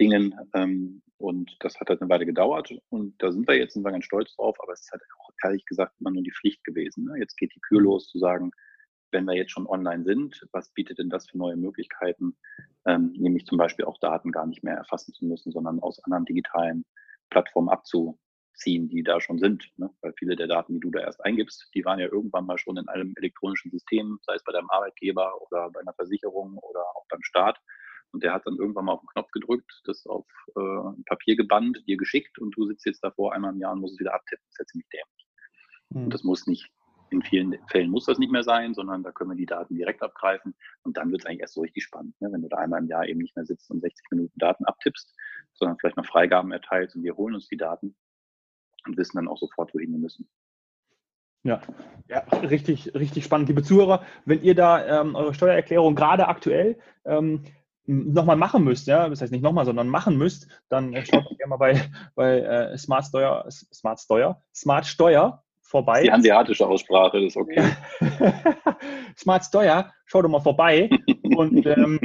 [0.00, 0.34] Dingen.
[0.54, 2.74] Ähm, und das hat halt eine Weile gedauert.
[2.88, 4.56] Und da sind wir jetzt, sind wir ganz stolz drauf.
[4.60, 7.04] Aber es ist halt auch ehrlich gesagt immer nur die Pflicht gewesen.
[7.04, 7.18] Ne?
[7.18, 8.50] Jetzt geht die Kür los zu sagen,
[9.12, 12.36] wenn wir jetzt schon online sind, was bietet denn das für neue Möglichkeiten,
[12.84, 16.24] ähm, nämlich zum Beispiel auch Daten gar nicht mehr erfassen zu müssen, sondern aus anderen
[16.24, 16.84] digitalen
[17.30, 19.70] Plattformen abzuziehen, die da schon sind.
[19.76, 19.90] Ne?
[20.00, 22.76] Weil viele der Daten, die du da erst eingibst, die waren ja irgendwann mal schon
[22.76, 27.06] in einem elektronischen System, sei es bei deinem Arbeitgeber oder bei einer Versicherung oder auch
[27.08, 27.58] beim Staat.
[28.12, 31.82] Und der hat dann irgendwann mal auf den Knopf gedrückt, das auf äh, Papier gebannt,
[31.88, 34.44] dir geschickt und du sitzt jetzt davor einmal im Jahr und musst es wieder abtippen.
[34.46, 35.26] Das ist ja ziemlich dämlich.
[35.88, 36.04] Mhm.
[36.04, 36.70] Und das muss nicht,
[37.10, 40.02] in vielen Fällen muss das nicht mehr sein, sondern da können wir die Daten direkt
[40.02, 42.30] abgreifen und dann wird es eigentlich erst so richtig spannend, ne?
[42.32, 45.14] wenn du da einmal im Jahr eben nicht mehr sitzt und 60 Minuten Daten abtippst,
[45.52, 47.94] sondern vielleicht noch Freigaben erteilst und wir holen uns die Daten
[48.86, 50.28] und wissen dann auch sofort, wohin wir müssen.
[51.44, 51.60] Ja,
[52.08, 53.48] ja, richtig, richtig spannend.
[53.48, 57.44] Liebe Zuhörer, wenn ihr da ähm, eure Steuererklärung gerade aktuell ähm,
[57.86, 61.50] nochmal machen müsst, ja, das heißt nicht nochmal, sondern machen müsst, dann äh, schaut gerne
[61.50, 65.43] mal bei, bei äh, Smart Steuer, Smart Steuer, Smart Steuer
[65.74, 66.02] vorbei.
[66.02, 67.64] Die asiatische Aussprache, das ist okay.
[69.18, 70.88] Smart Steuer, schaut doch mal vorbei
[71.36, 71.98] und ähm,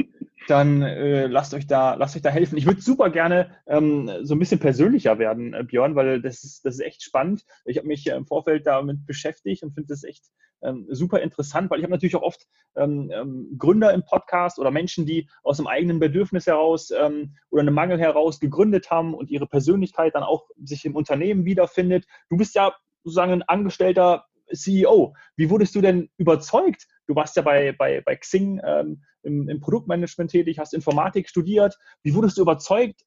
[0.48, 2.58] dann äh, lasst euch da, lasst euch da helfen.
[2.58, 6.64] Ich würde super gerne ähm, so ein bisschen persönlicher werden, äh, Björn, weil das ist,
[6.64, 7.44] das ist echt spannend.
[7.64, 10.24] Ich habe mich äh, im Vorfeld damit beschäftigt und finde das echt
[10.62, 14.72] ähm, super interessant, weil ich habe natürlich auch oft ähm, ähm, Gründer im Podcast oder
[14.72, 19.30] Menschen, die aus einem eigenen Bedürfnis heraus ähm, oder einem Mangel heraus gegründet haben und
[19.30, 22.06] ihre Persönlichkeit dann auch sich im Unternehmen wiederfindet.
[22.28, 25.14] Du bist ja sozusagen ein angestellter CEO.
[25.36, 26.86] Wie wurdest du denn überzeugt?
[27.06, 31.76] Du warst ja bei, bei, bei Xing ähm, im, im Produktmanagement tätig, hast Informatik studiert.
[32.02, 33.04] Wie wurdest du überzeugt,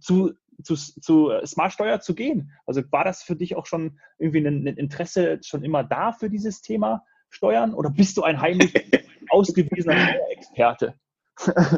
[0.00, 2.52] zu, zu, zu Smart Steuer zu gehen?
[2.66, 6.30] Also war das für dich auch schon irgendwie ein, ein Interesse schon immer da für
[6.30, 8.72] dieses Thema Steuern oder bist du ein heimlich
[9.30, 10.94] ausgewiesener Steuerexperte?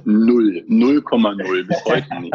[0.05, 2.35] Null, 0,0 bis heute nicht.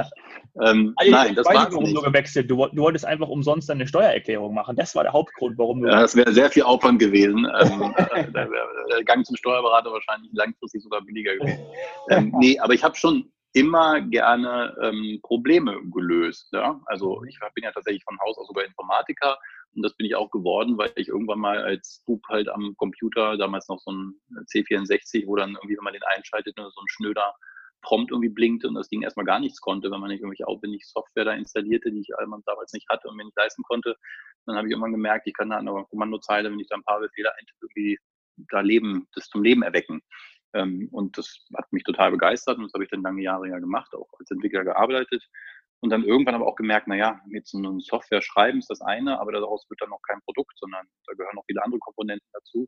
[0.62, 1.98] Ähm, also nein, das war warum nicht.
[1.98, 2.50] du gewechselt.
[2.50, 4.76] Du, du, wolltest einfach umsonst deine Steuererklärung machen.
[4.76, 5.88] Das war der Hauptgrund, warum du.
[5.88, 7.48] Ja, das wäre sehr viel Aufwand gewesen.
[7.60, 11.66] ähm, äh, da wäre der Gang zum Steuerberater wahrscheinlich langfristig sogar billiger gewesen.
[12.10, 16.50] Ähm, nee, aber ich habe schon immer gerne ähm, Probleme gelöst.
[16.52, 16.80] Ja?
[16.86, 19.38] Also ich bin ja tatsächlich von Haus aus sogar Informatiker
[19.76, 23.38] und das bin ich auch geworden, weil ich irgendwann mal als Bub halt am Computer,
[23.38, 24.13] damals noch so ein
[24.52, 27.34] C64, wo dann irgendwie, wenn man den einschaltet, so ein schnöder
[27.84, 30.84] Prompt irgendwie blinkte und das Ding erstmal gar nichts konnte, wenn man nicht irgendwelche aufwendige
[30.86, 32.08] Software da installierte, die ich
[32.46, 33.96] damals nicht hatte und mir nicht leisten konnte.
[34.46, 36.84] Dann habe ich irgendwann gemerkt, ich kann da an der Kommandozeile, wenn ich da ein
[36.84, 38.00] paar Befehle eintippe, irgendwie
[38.50, 40.02] da Leben, das zum Leben erwecken.
[40.54, 43.60] Ähm, und das hat mich total begeistert und das habe ich dann lange Jahre ja
[43.60, 45.24] gemacht, auch als Entwickler gearbeitet.
[45.82, 49.19] Und dann irgendwann aber auch gemerkt, naja, jetzt so eine Software schreiben ist das eine,
[49.19, 52.67] aber daraus wird dann noch kein Produkt, sondern da gehören noch viele andere Komponenten dazu.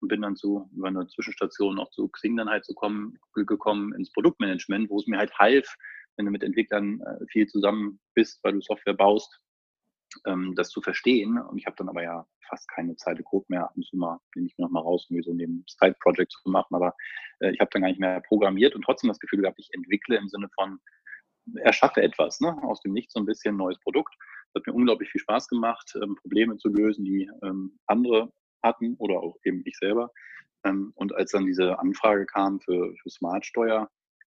[0.00, 3.94] Und bin dann zu, über eine Zwischenstation noch zu Xing dann halt zu kommen, gekommen
[3.94, 5.76] ins Produktmanagement, wo es mir halt half,
[6.16, 9.40] wenn du mit Entwicklern äh, viel zusammen bist, weil du Software baust,
[10.26, 11.38] ähm, das zu verstehen.
[11.38, 14.18] Und ich habe dann aber ja fast keine Zeit Code mehr, ab und zu mal
[14.34, 16.74] nehme ich mir noch mal raus, um so neben Side-Project zu machen.
[16.74, 16.94] Aber
[17.40, 20.16] äh, ich habe dann gar nicht mehr programmiert und trotzdem das Gefühl gehabt, ich entwickle
[20.16, 20.80] im Sinne von,
[21.56, 22.56] erschaffe etwas, ne?
[22.62, 24.14] aus dem Nichts so ein bisschen neues Produkt.
[24.52, 28.32] Das hat mir unglaublich viel Spaß gemacht, ähm, Probleme zu lösen, die ähm, andere
[28.62, 30.10] hatten oder auch eben ich selber.
[30.64, 33.88] Ähm, und als dann diese Anfrage kam für, für Smart-Steuer,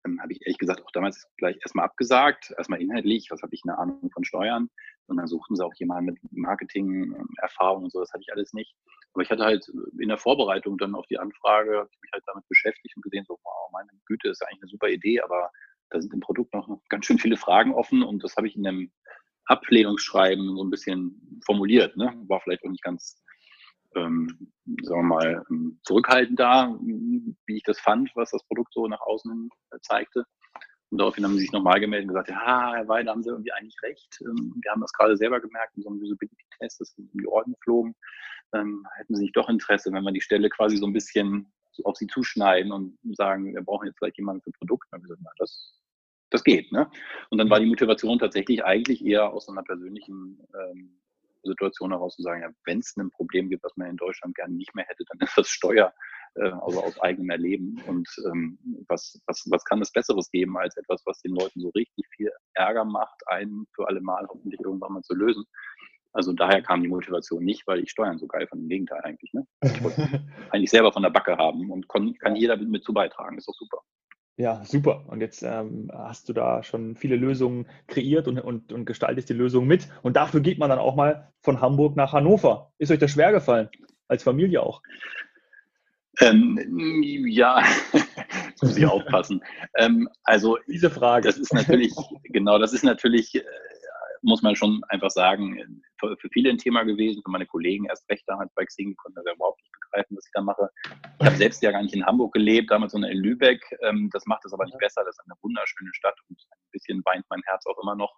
[0.05, 3.61] ähm, habe ich ehrlich gesagt auch damals gleich erstmal abgesagt, erstmal inhaltlich, was habe ich
[3.63, 4.69] eine Ahnung von Steuern.
[5.07, 8.75] Und dann suchten sie auch jemanden mit Marketing-Erfahrung und so, das hatte ich alles nicht.
[9.13, 9.67] Aber ich hatte halt
[9.99, 13.69] in der Vorbereitung dann auf die Anfrage, mich halt damit beschäftigt und gesehen, so, wow,
[13.71, 15.49] meine Güte, ist eigentlich eine super Idee, aber
[15.89, 18.67] da sind im Produkt noch ganz schön viele Fragen offen und das habe ich in
[18.67, 18.91] einem
[19.45, 21.97] Ablehnungsschreiben so ein bisschen formuliert.
[21.97, 22.13] Ne?
[22.27, 23.19] War vielleicht auch nicht ganz,
[23.95, 24.51] ähm,
[24.83, 29.01] sagen wir mal, ähm, zurückhaltend da, wie ich das fand, was das Produkt so nach
[29.01, 30.25] außen äh, zeigte.
[30.91, 33.51] Und daraufhin haben sie sich nochmal gemeldet und gesagt, ja, Herr Weide, haben Sie irgendwie
[33.51, 34.21] eigentlich recht.
[34.21, 37.27] Ähm, wir haben das gerade selber gemerkt in so einem Usability-Test, das sind in die
[37.27, 37.95] Orden geflogen.
[38.53, 41.51] Ähm, hätten Sie nicht doch Interesse, wenn wir die Stelle quasi so ein bisschen
[41.83, 44.87] auf Sie zuschneiden und sagen, wir brauchen jetzt vielleicht jemanden für Produkt.
[44.91, 45.79] Dann haben wir gesagt, na, das
[46.29, 46.71] das geht.
[46.71, 46.89] Ne?
[47.29, 50.99] Und dann war die Motivation tatsächlich eigentlich eher aus einer persönlichen ähm,
[51.43, 54.53] Situation heraus zu sagen, ja, wenn es ein Problem gibt, was man in Deutschland gerne
[54.53, 55.93] nicht mehr hätte, dann ist das Steuer,
[56.35, 57.81] äh, also aus eigenem Erleben.
[57.87, 61.69] Und ähm, was, was, was kann es Besseres geben, als etwas, was den Leuten so
[61.69, 65.45] richtig viel Ärger macht, einen für alle Mal hoffentlich irgendwann mal zu lösen.
[66.11, 68.63] Also daher kam die Motivation nicht, weil ich Steuern so geil fand.
[68.63, 69.31] Im Gegenteil eigentlich.
[69.33, 69.45] Ne?
[69.63, 70.01] Ich wollte
[70.51, 73.37] eigentlich selber von der Backe haben und kann, kann jeder mit, mit zu beitragen.
[73.37, 73.81] ist doch super.
[74.39, 75.03] Ja, super.
[75.07, 79.33] Und jetzt ähm, hast du da schon viele Lösungen kreiert und, und, und gestaltest die
[79.33, 79.89] Lösung mit.
[80.01, 82.71] Und dafür geht man dann auch mal von Hamburg nach Hannover.
[82.77, 83.67] Ist euch das schwer gefallen?
[84.07, 84.81] Als Familie auch?
[86.21, 86.57] Ähm,
[87.27, 87.61] ja,
[88.61, 89.43] muss ich aufpassen.
[89.75, 91.27] ähm, also diese Frage.
[91.27, 93.43] Das ist natürlich, genau, das ist natürlich, äh,
[94.21, 97.21] muss man schon einfach sagen, für, für, viele ein Thema gewesen.
[97.23, 100.31] Für meine Kollegen erst recht damals bei Xing konnten das überhaupt nicht begreifen, was ich
[100.33, 100.69] da mache.
[101.19, 103.63] Ich habe selbst ja gar nicht in Hamburg gelebt, damals sondern in Lübeck.
[103.81, 105.03] Ähm, das macht es aber nicht besser.
[105.05, 108.13] Das ist eine wunderschöne Stadt und ein bisschen weint mein Herz auch immer noch,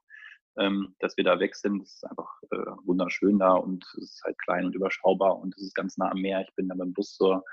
[0.57, 1.81] ähm, dass wir da weg sind.
[1.81, 5.63] Es ist einfach äh, wunderschön da und es ist halt klein und überschaubar und es
[5.63, 6.45] ist ganz nah am Meer.
[6.47, 7.43] Ich bin da beim Bus zur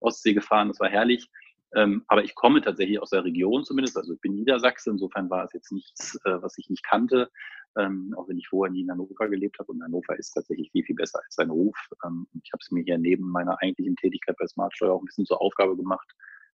[0.00, 1.30] Ostsee gefahren, das war herrlich.
[1.74, 5.44] Ähm, aber ich komme tatsächlich aus der Region zumindest, also ich bin Niedersachse, insofern war
[5.44, 7.30] es jetzt nichts, äh, was ich nicht kannte,
[7.76, 9.72] ähm, auch wenn ich vorher nie in Hannover gelebt habe.
[9.72, 11.76] Und Hannover ist tatsächlich viel, viel besser als sein Ruf.
[12.04, 15.26] Ähm, ich habe es mir hier neben meiner eigentlichen Tätigkeit bei Smartsteuer auch ein bisschen
[15.26, 16.10] zur Aufgabe gemacht,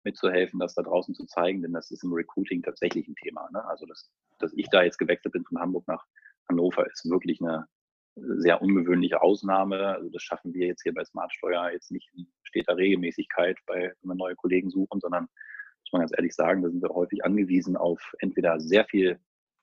[0.04, 3.50] mitzuhelfen, das da draußen zu zeigen, denn das ist im Recruiting tatsächlich ein Thema.
[3.52, 3.64] Ne?
[3.66, 6.06] Also, dass, dass ich da jetzt gewechselt bin von Hamburg nach
[6.48, 7.68] Hannover, ist wirklich eine
[8.16, 9.96] sehr ungewöhnliche Ausnahme.
[9.96, 14.10] Also das schaffen wir jetzt hier bei Smartsteuer jetzt nicht in steter Regelmäßigkeit, bei, wenn
[14.10, 17.78] wir neue Kollegen suchen, sondern muss man ganz ehrlich sagen, da sind wir häufig angewiesen
[17.78, 19.20] auf entweder sehr viel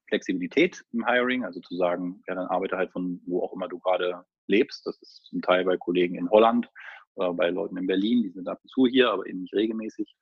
[0.08, 3.78] Flexibilität im Hiring, also zu sagen, ja, dann arbeite halt von wo auch immer du
[3.78, 4.86] gerade lebst.
[4.86, 6.70] Das ist zum Teil bei Kollegen in Holland
[7.14, 10.14] oder bei Leuten in Berlin, die sind ab und zu hier, aber eben nicht regelmäßig.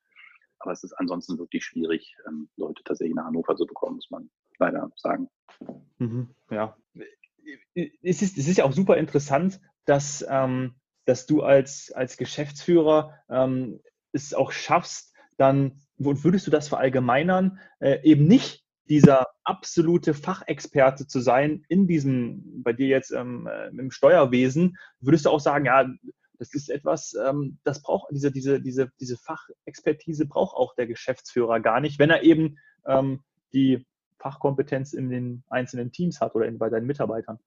[0.59, 4.29] Aber es ist ansonsten wirklich schwierig, ähm, Leute tatsächlich nach Hannover zu bekommen, muss man
[4.59, 5.29] leider sagen.
[5.97, 6.77] Mhm, ja.
[7.75, 13.19] Es ist, es ist ja auch super interessant, dass, ähm, dass du als, als Geschäftsführer
[13.29, 13.81] ähm,
[14.13, 21.07] es auch schaffst, dann, und würdest du das verallgemeinern, äh, eben nicht dieser absolute Fachexperte
[21.07, 25.65] zu sein in diesem, bei dir jetzt ähm, äh, im Steuerwesen, würdest du auch sagen,
[25.65, 25.87] ja,
[26.39, 31.59] das ist etwas, ähm, das braucht diese, diese, diese, diese Fachexpertise braucht auch der Geschäftsführer
[31.59, 33.21] gar nicht, wenn er eben ähm,
[33.53, 33.85] die
[34.19, 37.39] Fachkompetenz in den einzelnen Teams hat oder in, bei deinen Mitarbeitern.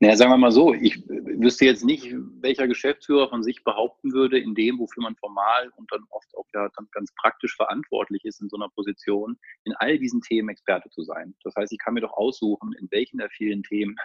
[0.00, 4.38] Naja, sagen wir mal so, ich wüsste jetzt nicht, welcher Geschäftsführer von sich behaupten würde,
[4.38, 8.40] in dem, wofür man formal und dann oft auch ja dann ganz praktisch verantwortlich ist
[8.40, 11.34] in so einer Position, in all diesen Themen Experte zu sein.
[11.42, 13.96] Das heißt, ich kann mir doch aussuchen, in welchen der vielen Themen,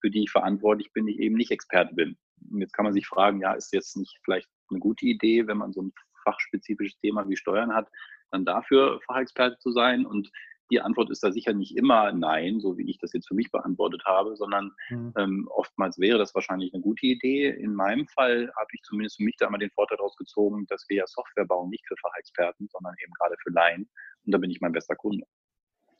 [0.00, 2.16] für die ich verantwortlich bin, ich eben nicht Experte bin.
[2.50, 5.58] Und jetzt kann man sich fragen, ja, ist jetzt nicht vielleicht eine gute Idee, wenn
[5.58, 5.92] man so ein
[6.24, 7.90] fachspezifisches Thema wie Steuern hat,
[8.30, 10.30] dann dafür Fachexperte zu sein und
[10.72, 13.50] die Antwort ist da sicher nicht immer nein, so wie ich das jetzt für mich
[13.50, 15.12] beantwortet habe, sondern mhm.
[15.18, 17.50] ähm, oftmals wäre das wahrscheinlich eine gute Idee.
[17.50, 20.86] In meinem Fall habe ich zumindest für mich da immer den Vorteil daraus gezogen, dass
[20.88, 23.88] wir ja Software bauen, nicht für Fachexperten, sondern eben gerade für Laien.
[24.24, 25.26] Und da bin ich mein bester Kunde.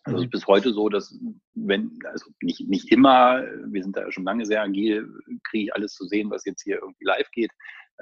[0.05, 0.31] Also es ist mhm.
[0.31, 1.17] bis heute so, dass
[1.55, 5.07] wenn, also nicht, nicht immer, wir sind da schon lange sehr agil,
[5.45, 7.53] kriege ich alles zu sehen, was jetzt hier irgendwie live geht.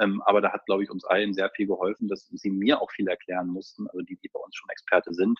[0.00, 2.90] Ähm, aber da hat, glaube ich, uns allen sehr viel geholfen, dass sie mir auch
[2.92, 5.38] viel erklären mussten, also die, die bei uns schon Experte sind,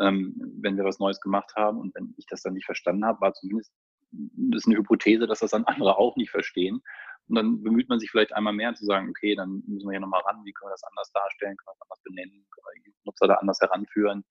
[0.00, 1.78] ähm, wenn wir was Neues gemacht haben.
[1.78, 3.72] Und wenn ich das dann nicht verstanden habe, war zumindest
[4.16, 6.82] das ist eine Hypothese, dass das dann andere auch nicht verstehen.
[7.26, 10.00] Und dann bemüht man sich vielleicht einmal mehr zu sagen, okay, dann müssen wir hier
[10.00, 12.82] nochmal ran, wie können wir das anders darstellen, können wir das anders benennen, können wir
[12.82, 14.24] die Nutzer da anders heranführen.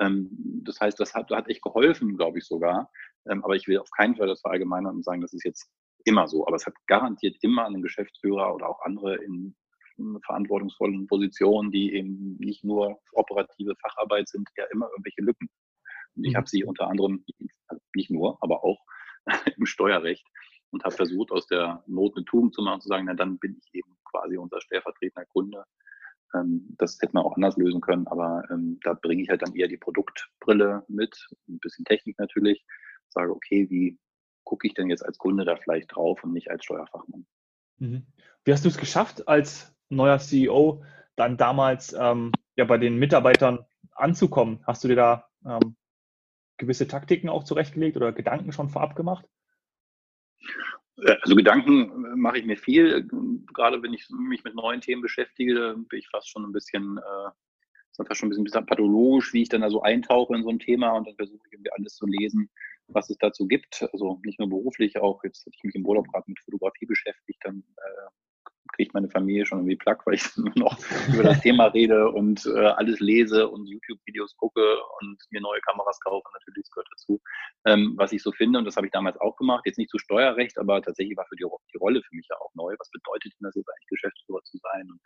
[0.00, 0.28] Ähm,
[0.64, 2.90] das heißt, das hat, hat echt geholfen, glaube ich sogar.
[3.28, 5.70] Ähm, aber ich will auf keinen Fall das verallgemeinern und sagen, das ist jetzt
[6.04, 6.46] immer so.
[6.46, 9.54] Aber es hat garantiert immer einen Geschäftsführer oder auch andere in
[10.24, 15.48] verantwortungsvollen Positionen, die eben nicht nur operative Facharbeit sind, ja immer irgendwelche Lücken.
[16.14, 16.36] Und ich mhm.
[16.36, 17.24] habe sie unter anderem,
[17.94, 18.78] nicht nur, aber auch
[19.56, 20.26] im Steuerrecht
[20.70, 23.56] und habe versucht, aus der Not eine Tugend zu machen, zu sagen, na dann bin
[23.58, 25.64] ich eben quasi unser stellvertretender Kunde.
[26.34, 29.54] Ähm, das hätte man auch anders lösen können, aber ähm, da bringe ich halt dann
[29.54, 31.16] eher die Produktbrille mit,
[31.48, 32.64] ein bisschen Technik natürlich,
[33.08, 33.98] sage, okay, wie
[34.44, 37.26] gucke ich denn jetzt als Kunde da vielleicht drauf und nicht als Steuerfachmann.
[37.78, 38.06] Mhm.
[38.44, 40.84] Wie hast du es geschafft, als neuer CEO
[41.16, 44.60] dann damals ähm, ja bei den Mitarbeitern anzukommen?
[44.66, 45.76] Hast du dir da ähm,
[46.56, 49.26] gewisse Taktiken auch zurechtgelegt oder Gedanken schon vorab gemacht?
[51.22, 53.08] Also Gedanken mache ich mir viel.
[53.54, 58.04] Gerade wenn ich mich mit neuen Themen beschäftige, bin ich fast schon ein bisschen, äh,
[58.04, 60.90] fast schon ein bisschen pathologisch, wie ich dann da so eintauche in so ein Thema
[60.90, 62.50] und dann versuche ich irgendwie alles zu lesen,
[62.88, 63.88] was es dazu gibt.
[63.92, 67.40] Also nicht nur beruflich, auch jetzt hatte ich mich im Urlaub gerade mit Fotografie beschäftigt,
[67.44, 68.10] dann äh,
[68.72, 70.78] kriegt meine Familie schon irgendwie Plack, weil ich nur noch
[71.12, 75.98] über das Thema rede und äh, alles lese und YouTube-Videos gucke und mir neue Kameras
[76.00, 76.28] kaufe.
[76.32, 77.20] Natürlich, das gehört dazu.
[77.66, 79.98] Ähm, was ich so finde, und das habe ich damals auch gemacht, jetzt nicht zu
[79.98, 82.74] Steuerrecht, aber tatsächlich war für die, die Rolle für mich ja auch neu.
[82.78, 84.88] Was bedeutet denn das jetzt eigentlich, Geschäftsführer zu sein?
[84.90, 85.00] Und,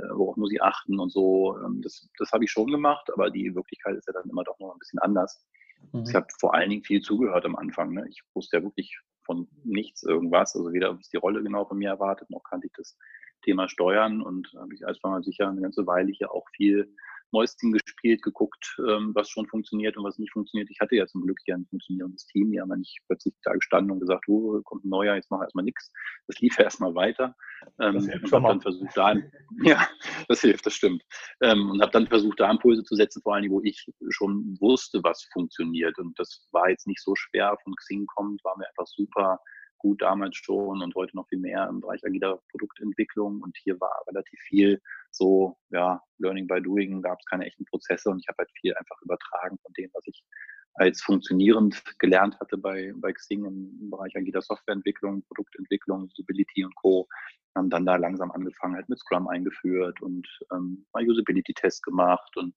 [0.00, 1.56] äh, worauf muss ich achten und so?
[1.64, 4.58] Ähm, das das habe ich schon gemacht, aber die Wirklichkeit ist ja dann immer doch
[4.58, 5.44] noch ein bisschen anders.
[5.92, 6.04] Mhm.
[6.08, 7.92] Ich habe vor allen Dingen viel zugehört am Anfang.
[7.92, 8.06] Ne?
[8.08, 10.54] Ich wusste ja wirklich von nichts irgendwas.
[10.54, 12.96] Also weder ist die Rolle genau von mir erwartet, noch kannte ich das
[13.42, 16.94] Thema Steuern und habe ich als mal sicher eine ganze Weile hier auch viel
[17.32, 20.70] Mäuschen gespielt, geguckt, ähm, was schon funktioniert und was nicht funktioniert.
[20.70, 22.50] Ich hatte ja zum Glück hier ein funktionierendes Team.
[22.50, 25.40] Die haben ja nicht plötzlich da gestanden und gesagt, oh, kommt ein neuer, jetzt machen
[25.40, 25.90] wir erstmal nichts.
[26.26, 27.34] Das lief ja erstmal weiter.
[27.80, 29.14] Ähm, das hilft und habe dann versucht, da,
[29.64, 29.88] ja,
[30.28, 31.02] das hilft, das stimmt.
[31.40, 35.00] Ähm, und habe dann versucht, da Impulse zu setzen, vor allem, wo ich schon wusste,
[35.02, 35.98] was funktioniert.
[35.98, 37.56] Und das war jetzt nicht so schwer.
[37.64, 39.40] Von Xing kommt, war mir einfach super
[39.84, 43.42] gut damals schon und heute noch viel mehr im Bereich agiler Produktentwicklung.
[43.42, 48.08] Und hier war relativ viel so, ja, Learning by Doing, gab es keine echten Prozesse
[48.08, 50.24] und ich habe halt viel einfach übertragen von dem, was ich
[50.74, 57.08] als funktionierend gelernt hatte bei, bei Xing im Bereich agiler Softwareentwicklung, Produktentwicklung, Usability und Co.
[57.56, 62.54] Haben dann da langsam angefangen, halt mit Scrum eingeführt und ähm, mal Usability-Tests gemacht und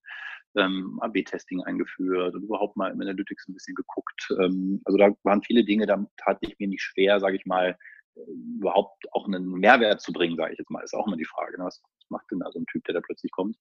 [0.56, 4.28] ähm, AB-Testing eingeführt und überhaupt mal im Analytics ein bisschen geguckt.
[4.40, 7.78] Ähm, also da waren viele Dinge, da tat ich mir nicht schwer, sage ich mal,
[8.26, 11.58] überhaupt auch einen Mehrwert zu bringen, sage ich jetzt mal, ist auch immer die Frage.
[11.58, 11.64] Ne?
[11.66, 13.56] Was macht denn da so ein Typ, der da plötzlich kommt?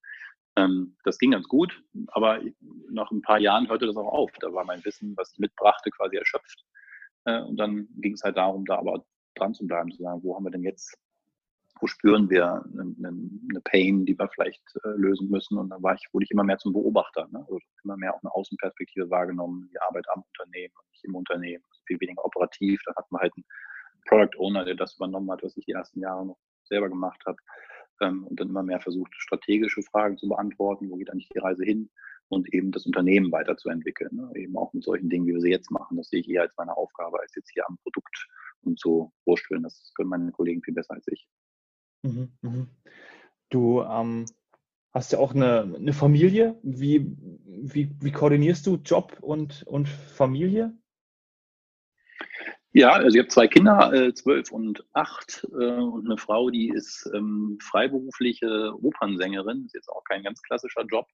[0.57, 2.41] Ähm, das ging ganz gut, aber
[2.89, 4.31] nach ein paar Jahren hörte das auch auf.
[4.39, 6.65] Da war mein Wissen, was ich mitbrachte, quasi erschöpft.
[7.25, 10.35] Äh, und dann ging es halt darum, da aber dran zu bleiben, zu sagen, wo
[10.35, 10.97] haben wir denn jetzt,
[11.79, 15.59] wo spüren wir eine, Pain, die wir vielleicht äh, lösen müssen?
[15.59, 17.39] Und dann war ich, wurde ich immer mehr zum Beobachter, ne?
[17.39, 21.63] also immer mehr auch eine Außenperspektive wahrgenommen, die Arbeit am Unternehmen und nicht im Unternehmen,
[21.69, 22.81] also viel weniger operativ.
[22.83, 23.45] Dann hatten wir halt einen
[24.07, 27.37] Product Owner, der das übernommen hat, was ich die ersten Jahre noch selber gemacht habe.
[28.01, 31.63] Ähm, und dann immer mehr versucht, strategische Fragen zu beantworten, wo geht eigentlich die Reise
[31.63, 31.89] hin
[32.29, 34.15] und eben das Unternehmen weiterzuentwickeln.
[34.15, 34.31] Ne?
[34.35, 35.97] Eben auch mit solchen Dingen, wie wir sie jetzt machen.
[35.97, 38.27] Das sehe ich eher als meine Aufgabe, als jetzt hier am Produkt
[38.61, 39.63] und so wursteln.
[39.63, 41.27] Das können meine Kollegen viel besser als ich.
[42.03, 42.67] Mhm, mhm.
[43.49, 44.25] Du ähm,
[44.91, 46.59] hast ja auch eine, eine Familie.
[46.63, 50.77] Wie, wie, wie koordinierst du Job und, und Familie?
[52.77, 56.69] Ja, also ich habe zwei Kinder, äh, zwölf und acht, äh, und eine Frau, die
[56.69, 59.65] ist ähm, freiberufliche Opernsängerin.
[59.65, 61.07] Ist jetzt auch kein ganz klassischer Job.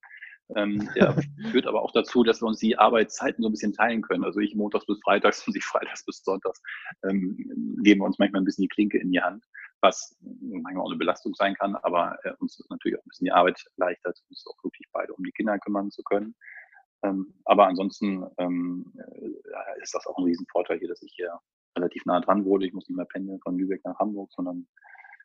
[0.58, 1.16] Ähm, der
[1.52, 4.26] führt aber auch dazu, dass wir uns die Arbeitszeiten so ein bisschen teilen können.
[4.26, 6.62] Also ich montags bis freitags und sie freitags bis sonntags
[7.08, 7.38] ähm,
[7.82, 9.46] geben wir uns manchmal ein bisschen die Klinke in die Hand,
[9.80, 13.32] was manchmal auch eine Belastung sein kann, aber äh, uns natürlich auch ein bisschen die
[13.32, 16.36] Arbeit erleichtert, uns auch wirklich beide um die Kinder kümmern zu können.
[17.04, 21.40] Ähm, aber ansonsten ähm, äh, ist das auch ein Riesenvorteil hier, dass ich hier
[21.76, 22.66] relativ nah dran wurde.
[22.66, 24.68] Ich muss nicht mehr pendeln von Lübeck nach Hamburg, sondern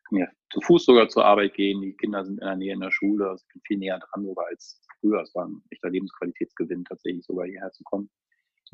[0.08, 1.80] kann ja zu Fuß sogar zur Arbeit gehen.
[1.82, 3.28] Die Kinder sind in der Nähe in der Schule.
[3.28, 5.20] Also ich bin viel näher dran sogar als früher.
[5.20, 8.10] Es war ein echter Lebensqualitätsgewinn, tatsächlich sogar hierher zu kommen.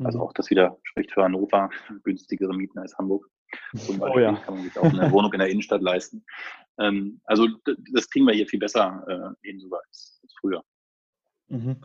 [0.03, 0.23] Also mhm.
[0.25, 1.69] auch das wieder spricht für Hannover,
[2.03, 3.29] günstigere Mieten als Hamburg.
[3.77, 4.35] Zum Beispiel oh ja.
[4.37, 6.25] kann man sich auch eine Wohnung in der Innenstadt leisten.
[6.79, 7.47] Ähm, also
[7.93, 10.63] das kriegen wir hier viel besser äh, hin sogar als, als früher.
[11.47, 11.77] Mhm.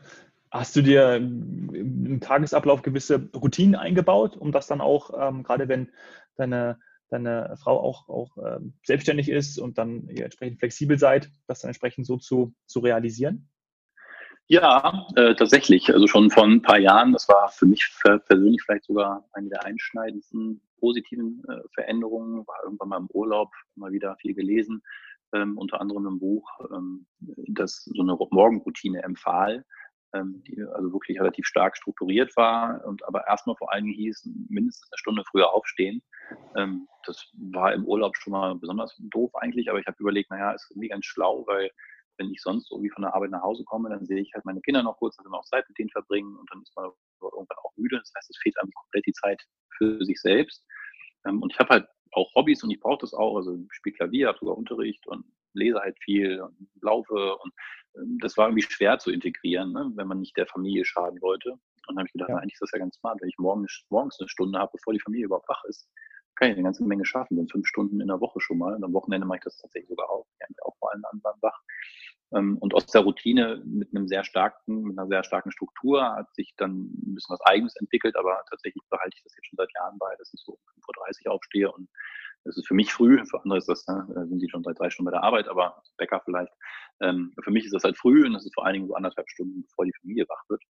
[0.51, 5.91] Hast du dir im Tagesablauf gewisse Routinen eingebaut, um das dann auch, ähm, gerade wenn
[6.37, 11.61] deine, deine Frau auch, auch ähm, selbstständig ist und dann ihr entsprechend flexibel seid, das
[11.61, 13.49] dann entsprechend so zu, zu realisieren?
[14.49, 15.95] Ja, äh, tatsächlich.
[15.95, 17.89] Also schon vor ein paar Jahren, das war für mich
[18.27, 23.93] persönlich vielleicht sogar eine der einschneidendsten positiven äh, Veränderungen, war irgendwann mal im Urlaub mal
[23.93, 24.83] wieder viel gelesen,
[25.33, 27.07] ähm, unter anderem im Buch, ähm,
[27.47, 29.65] das so eine Morgenroutine empfahl
[30.13, 34.91] die also wirklich relativ stark strukturiert war und aber erstmal vor allen Dingen hieß, mindestens
[34.91, 36.03] eine Stunde früher aufstehen.
[36.57, 40.53] Ähm, das war im Urlaub schon mal besonders doof eigentlich, aber ich habe überlegt, naja,
[40.53, 41.71] ist irgendwie ganz schlau, weil
[42.19, 44.61] wenn ich sonst irgendwie von der Arbeit nach Hause komme, dann sehe ich halt meine
[44.61, 46.91] Kinder noch kurz, dann sind wir auch Zeit mit denen verbringen und dann ist man
[47.23, 47.99] irgendwann auch müde.
[47.99, 49.43] Das heißt, es fehlt einem komplett die Zeit
[49.79, 50.65] für sich selbst.
[51.27, 53.37] Ähm, und ich habe halt auch Hobbys und ich brauche das auch.
[53.37, 57.53] Also ich spiele Klavier, habe sogar Unterricht und lese halt viel und laufe und ähm,
[58.21, 61.53] das war irgendwie schwer zu integrieren, ne, wenn man nicht der Familie schaden wollte.
[61.53, 62.37] Und dann habe ich gedacht, ja.
[62.37, 65.01] eigentlich ist das ja ganz smart, wenn ich morgens, morgens eine Stunde habe, bevor die
[65.01, 65.89] Familie überhaupt wach ist,
[66.37, 67.37] kann ich eine ganze Menge schaffen.
[67.37, 68.75] Dann fünf Stunden in der Woche schon mal.
[68.75, 70.27] Und am Wochenende mache ich das tatsächlich sogar auch.
[70.41, 71.61] Eigentlich auch vor allem anderen wach.
[72.33, 76.33] Ähm, und aus der Routine mit einem sehr starken, mit einer sehr starken Struktur hat
[76.35, 79.73] sich dann ein bisschen was Eigenes entwickelt, aber tatsächlich behalte ich das jetzt schon seit
[79.75, 81.89] Jahren bei, dass ich so um 5.30 Uhr aufstehe und
[82.45, 84.89] das ist für mich früh, für andere ist das, ne, sind die schon seit drei
[84.91, 86.53] Stunden bei der Arbeit, aber Bäcker vielleicht.
[87.01, 89.29] Ähm, für mich ist das halt früh und das ist vor allen Dingen so anderthalb
[89.31, 90.63] Stunden, bevor die Familie wach wird.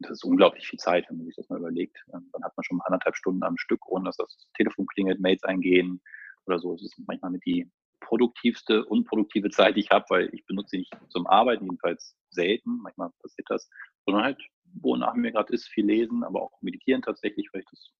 [0.00, 1.96] Das ist unglaublich viel Zeit, wenn man sich das mal überlegt.
[2.12, 5.42] Ähm, dann hat man schon anderthalb Stunden am Stück, ohne dass das Telefon klingelt, Mails
[5.44, 6.00] eingehen
[6.46, 6.74] oder so.
[6.74, 7.70] Es ist manchmal mit die
[8.00, 12.78] produktivste, unproduktive Zeit, die ich habe, weil ich benutze sie nicht zum Arbeiten, jedenfalls selten.
[12.82, 13.68] Manchmal passiert das,
[14.06, 14.40] sondern halt,
[14.80, 17.90] wonach mir gerade ist, viel lesen, aber auch meditieren tatsächlich, weil ich das,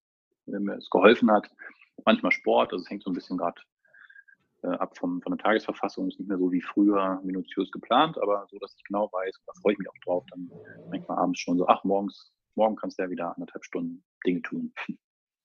[0.47, 1.51] wenn mir es geholfen hat
[2.05, 3.61] manchmal Sport, also es hängt so ein bisschen gerade
[4.63, 8.47] äh, ab vom, von der Tagesverfassung, ist nicht mehr so wie früher minutiös geplant, aber
[8.51, 10.51] so, dass ich genau weiß, da freue ich mich auch drauf, dann
[10.91, 14.73] manchmal abends schon so, ach, morgens, morgen kannst du ja wieder anderthalb Stunden Dinge tun.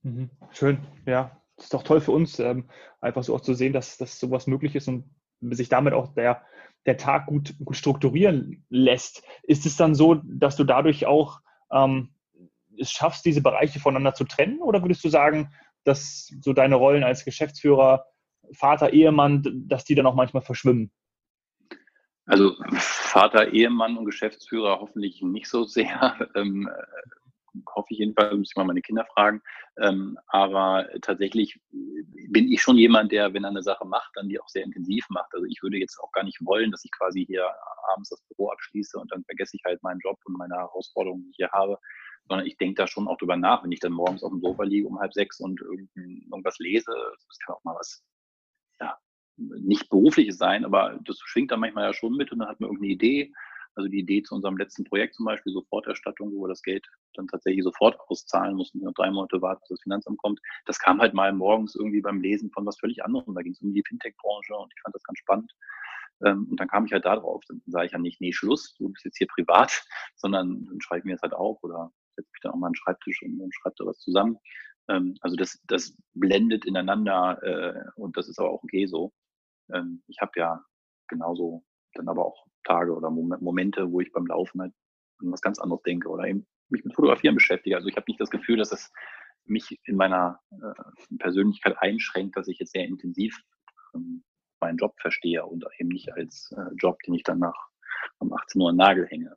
[0.02, 0.30] Mhm.
[0.52, 1.40] Schön, ja.
[1.56, 2.70] das ist doch toll für uns, ähm,
[3.02, 5.06] einfach so auch zu sehen, dass, dass sowas möglich ist und
[5.42, 6.44] sich damit auch der,
[6.86, 9.24] der Tag gut, gut strukturieren lässt.
[9.44, 11.40] Ist es dann so, dass du dadurch auch
[11.72, 12.14] ähm,
[12.78, 14.62] es schaffst, diese Bereiche voneinander zu trennen?
[14.62, 15.54] Oder würdest du sagen,
[15.84, 18.06] dass so deine Rollen als Geschäftsführer,
[18.52, 20.92] Vater, Ehemann, dass die dann auch manchmal verschwimmen?
[22.26, 26.30] Also Vater, Ehemann und Geschäftsführer hoffentlich nicht so sehr.
[26.36, 26.70] Ähm,
[27.76, 29.42] hoffe ich jedenfalls, muss ich mal meine Kinder fragen.
[29.78, 34.40] Ähm, aber tatsächlich bin ich schon jemand, der, wenn er eine Sache macht, dann die
[34.40, 35.34] auch sehr intensiv macht.
[35.34, 37.48] Also ich würde jetzt auch gar nicht wollen, dass ich quasi hier
[37.92, 41.30] abends das Büro abschließe und dann vergesse ich halt meinen Job und meine Herausforderungen, die
[41.32, 41.78] ich hier habe,
[42.28, 44.64] sondern ich denke da schon auch drüber nach, wenn ich dann morgens auf dem Sofa
[44.64, 46.94] liege um halb sechs und irgendwas lese.
[47.28, 48.04] Das kann auch mal was,
[49.38, 52.70] nicht berufliches sein, aber das schwingt dann manchmal ja schon mit und dann hat man
[52.70, 53.34] irgendeine Idee
[53.76, 57.28] also die Idee zu unserem letzten Projekt zum Beispiel, Soforterstattung, wo wir das Geld dann
[57.28, 60.40] tatsächlich sofort auszahlen mussten, nur drei Monate warten, bis das Finanzamt kommt.
[60.66, 63.34] Das kam halt mal morgens irgendwie beim Lesen von was völlig anderem.
[63.34, 65.52] Da ging es um die Fintech-Branche und ich fand das ganz spannend.
[66.24, 67.44] Ähm, und dann kam ich halt da drauf.
[67.48, 69.84] Dann sage ich ja nicht, nee, Schluss, du bist jetzt hier privat,
[70.16, 72.74] sondern dann schreibe ich mir das halt auf oder setze mich dann auch mal an
[72.74, 74.38] den Schreibtisch und, und schreibe da was zusammen.
[74.88, 79.12] Ähm, also das, das blendet ineinander äh, und das ist aber auch okay so.
[79.72, 80.64] Ähm, ich habe ja
[81.08, 84.74] genauso dann aber auch Tage oder Momente, wo ich beim Laufen halt
[85.20, 87.76] an was ganz anderes denke oder eben mich mit Fotografieren beschäftige.
[87.76, 88.92] Also ich habe nicht das Gefühl, dass es
[89.46, 93.38] mich in meiner äh, Persönlichkeit einschränkt, dass ich jetzt sehr intensiv
[93.94, 94.24] ähm,
[94.60, 97.68] meinen Job verstehe und eben nicht als äh, Job, den ich dann nach
[98.20, 99.36] um 18 Uhr an Nagel hänge.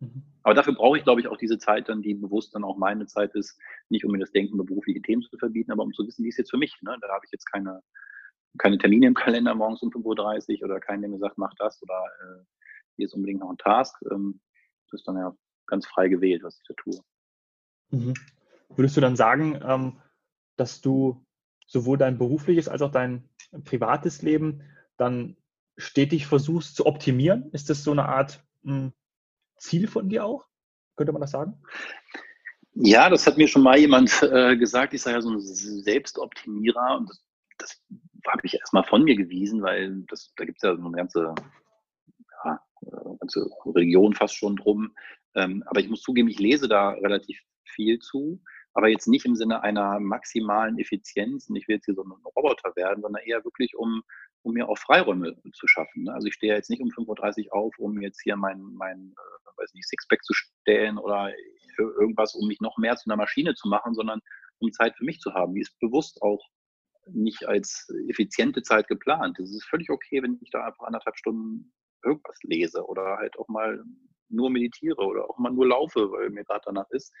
[0.00, 0.24] Mhm.
[0.42, 3.06] Aber dafür brauche ich, glaube ich, auch diese Zeit dann, die bewusst dann auch meine
[3.06, 6.06] Zeit ist, nicht um mir das Denken über berufliche Themen zu verbieten, aber um zu
[6.06, 6.76] wissen, wie ist jetzt für mich.
[6.82, 6.96] Ne?
[7.00, 7.82] Da habe ich jetzt keine
[8.56, 11.82] keine Termine im Kalender morgens um 5.30 Uhr oder keinen, der mir sagt, mach das
[11.82, 12.44] oder äh,
[12.96, 13.94] hier ist unbedingt noch ein Task.
[14.10, 14.40] Ähm,
[14.90, 15.34] das ist dann ja
[15.66, 17.00] ganz frei gewählt, was ich da tue.
[17.90, 18.14] Mhm.
[18.70, 20.00] Würdest du dann sagen, ähm,
[20.56, 21.24] dass du
[21.66, 23.28] sowohl dein berufliches als auch dein
[23.64, 24.62] privates Leben
[24.96, 25.36] dann
[25.76, 27.50] stetig versuchst zu optimieren?
[27.52, 28.92] Ist das so eine Art mh, hm,
[29.56, 30.46] Ziel von dir auch?
[30.96, 31.62] Könnte man das sagen?
[32.74, 34.94] Ja, das hat mir schon mal jemand äh, gesagt.
[34.94, 37.24] Ich sei ja so ein Selbstoptimierer und das,
[37.58, 37.82] das
[38.28, 41.34] habe ich erstmal von mir gewiesen, weil das, da gibt es ja so eine ganze,
[42.44, 44.94] ja, äh, ganze Region fast schon drum.
[45.34, 48.40] Ähm, aber ich muss zugeben, ich lese da relativ viel zu,
[48.74, 52.12] aber jetzt nicht im Sinne einer maximalen Effizienz und ich will jetzt hier so ein
[52.36, 54.02] Roboter werden, sondern eher wirklich, um,
[54.42, 56.04] um mir auch Freiräume zu schaffen.
[56.04, 56.14] Ne?
[56.14, 59.60] Also ich stehe jetzt nicht um 5.30 Uhr auf, um jetzt hier mein, mein äh,
[59.60, 61.32] weiß nicht, Sixpack zu stellen oder
[61.76, 64.20] irgendwas, um mich noch mehr zu einer Maschine zu machen, sondern
[64.58, 65.54] um Zeit für mich zu haben.
[65.54, 66.44] Die ist bewusst auch
[67.12, 69.38] nicht als effiziente Zeit geplant.
[69.38, 71.72] Es ist völlig okay, wenn ich da einfach anderthalb Stunden
[72.04, 73.82] irgendwas lese oder halt auch mal
[74.30, 77.12] nur meditiere oder auch mal nur laufe, weil mir gerade danach ist.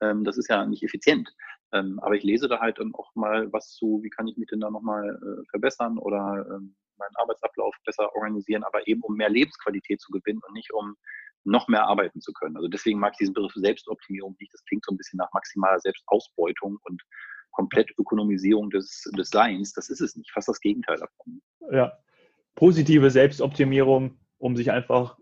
[0.00, 1.30] Ähm, das ist ja nicht effizient.
[1.72, 4.48] Ähm, aber ich lese da halt dann auch mal was zu, wie kann ich mich
[4.48, 9.28] denn da nochmal äh, verbessern oder ähm, meinen Arbeitsablauf besser organisieren, aber eben um mehr
[9.28, 10.96] Lebensqualität zu gewinnen und nicht um
[11.44, 12.56] noch mehr arbeiten zu können.
[12.56, 14.52] Also deswegen mag ich diesen Begriff Selbstoptimierung nicht.
[14.52, 17.02] Das klingt so ein bisschen nach maximaler Selbstausbeutung und
[17.54, 19.72] komplett Ökonomisierung des, des Seins.
[19.72, 21.40] Das ist es nicht, fast das Gegenteil davon.
[21.72, 21.92] Ja,
[22.54, 25.16] positive Selbstoptimierung, um sich einfach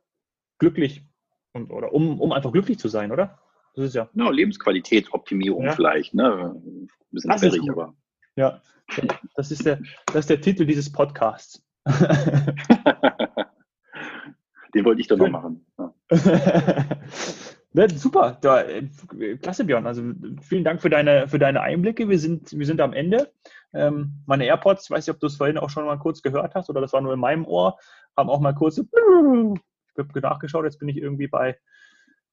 [0.58, 1.06] glücklich
[1.52, 3.38] und, oder um, um einfach glücklich zu sein, oder?
[3.74, 4.08] Das ist ja.
[4.12, 5.72] Genau, Lebensqualitätsoptimierung ja.
[5.72, 6.54] vielleicht, ne?
[6.54, 7.94] Ein bisschen das aber.
[8.36, 8.60] Ja,
[9.36, 11.62] das ist, der, das ist der Titel dieses Podcasts.
[14.74, 15.66] Den wollte ich doch noch machen.
[15.78, 15.94] Ja.
[17.74, 18.88] Ja, super, da, äh,
[19.40, 19.86] klasse Björn.
[19.86, 20.02] Also
[20.42, 22.08] vielen Dank für deine, für deine Einblicke.
[22.08, 23.32] Wir sind, wir sind am Ende.
[23.72, 26.54] Ähm, meine AirPods, ich weiß nicht, ob du es vorhin auch schon mal kurz gehört
[26.54, 27.78] hast oder das war nur in meinem Ohr,
[28.16, 28.84] haben auch mal kurz, ich
[29.98, 31.58] habe nachgeschaut, jetzt bin ich irgendwie bei,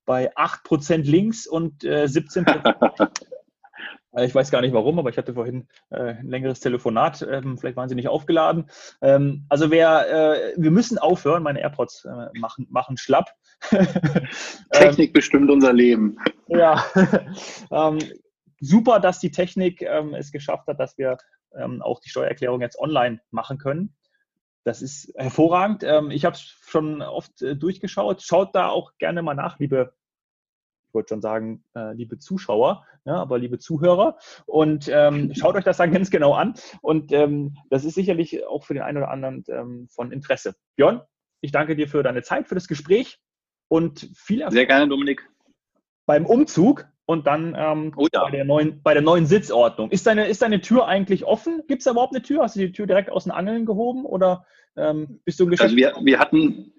[0.05, 3.07] bei 8% links und äh, 17% Äh,
[4.17, 7.21] ich weiß gar nicht warum, aber ich hatte vorhin äh, ein längeres Telefonat.
[7.29, 8.69] Ähm, vielleicht waren sie nicht aufgeladen.
[9.01, 11.43] Ähm, also wer, äh, wir müssen aufhören.
[11.43, 13.29] Meine AirPods äh, machen, machen schlapp.
[14.71, 16.17] Technik ähm, bestimmt unser Leben.
[16.47, 16.83] Ja.
[17.71, 17.99] Ähm,
[18.59, 21.17] super, dass die Technik ähm, es geschafft hat, dass wir
[21.55, 23.95] ähm, auch die Steuererklärung jetzt online machen können.
[24.63, 25.83] Das ist hervorragend.
[26.11, 28.23] ich habe es schon oft äh, durchgeschaut.
[28.23, 29.93] Schaut da auch gerne mal nach, liebe
[30.89, 34.17] ich wollte schon sagen, äh, liebe Zuschauer, ja, aber liebe Zuhörer.
[34.47, 36.55] Und ähm, schaut euch das dann ganz genau an.
[36.81, 40.55] Und ähm, das ist sicherlich auch für den einen oder anderen ähm, von Interesse.
[40.75, 41.01] Björn,
[41.41, 43.19] ich danke dir für deine Zeit, für das Gespräch
[43.67, 44.55] und viel Erfolg.
[44.55, 45.29] Sehr gerne, Dominik.
[46.07, 48.23] Beim Umzug und dann ähm, oh ja.
[48.23, 49.89] bei, der neuen, bei der neuen Sitzordnung.
[49.89, 51.63] Ist deine, ist deine Tür eigentlich offen?
[51.67, 52.43] Gibt es da überhaupt eine Tür?
[52.43, 54.45] Hast du die Tür direkt aus den Angeln gehoben oder
[54.77, 56.71] ähm, bist du ein Also wir, wir hatten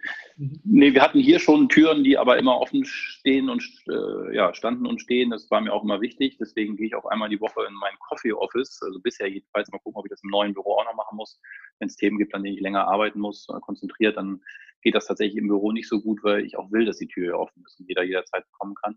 [0.64, 4.86] Nee, wir hatten hier schon Türen, die aber immer offen stehen und äh, ja, standen
[4.86, 5.30] und stehen.
[5.30, 6.38] Das war mir auch immer wichtig.
[6.38, 8.80] Deswegen gehe ich auch einmal die Woche in mein Coffee Office.
[8.82, 11.40] Also bisher jedenfalls mal gucken, ob ich das im neuen Büro auch noch machen muss.
[11.80, 14.40] Wenn es Themen gibt, an denen ich länger arbeiten muss, äh, konzentriert, dann
[14.80, 17.38] geht das tatsächlich im Büro nicht so gut, weil ich auch will, dass die Tür
[17.38, 18.96] offen ist und jeder jederzeit kommen kann.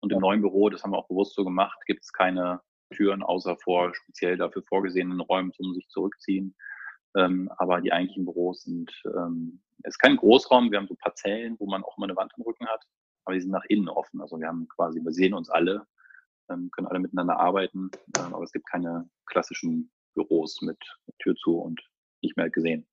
[0.00, 3.22] Und im neuen Büro, das haben wir auch bewusst so gemacht, gibt es keine Türen
[3.22, 6.54] außer vor speziell dafür vorgesehenen Räumen zum sich zurückziehen.
[7.16, 11.56] Ähm, aber die eigentlichen Büros sind, ähm, es ist kein Großraum, wir haben so Parzellen,
[11.58, 12.84] wo man auch immer eine Wand im Rücken hat,
[13.24, 14.20] aber die sind nach innen offen.
[14.20, 15.86] Also wir haben quasi, wir sehen uns alle,
[16.50, 20.78] ähm, können alle miteinander arbeiten, ähm, aber es gibt keine klassischen Büros mit
[21.18, 21.80] Tür zu und
[22.22, 22.86] nicht mehr gesehen.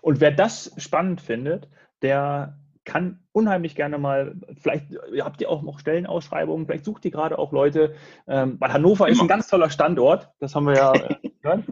[0.00, 1.68] Und wer das spannend findet,
[2.02, 2.58] der
[2.90, 4.86] kann unheimlich gerne mal, vielleicht
[5.20, 7.94] habt ihr auch noch Stellenausschreibungen, vielleicht sucht ihr gerade auch Leute,
[8.26, 10.92] ähm, weil Hannover ist ein ganz toller Standort, das haben wir ja
[11.40, 11.64] gehört.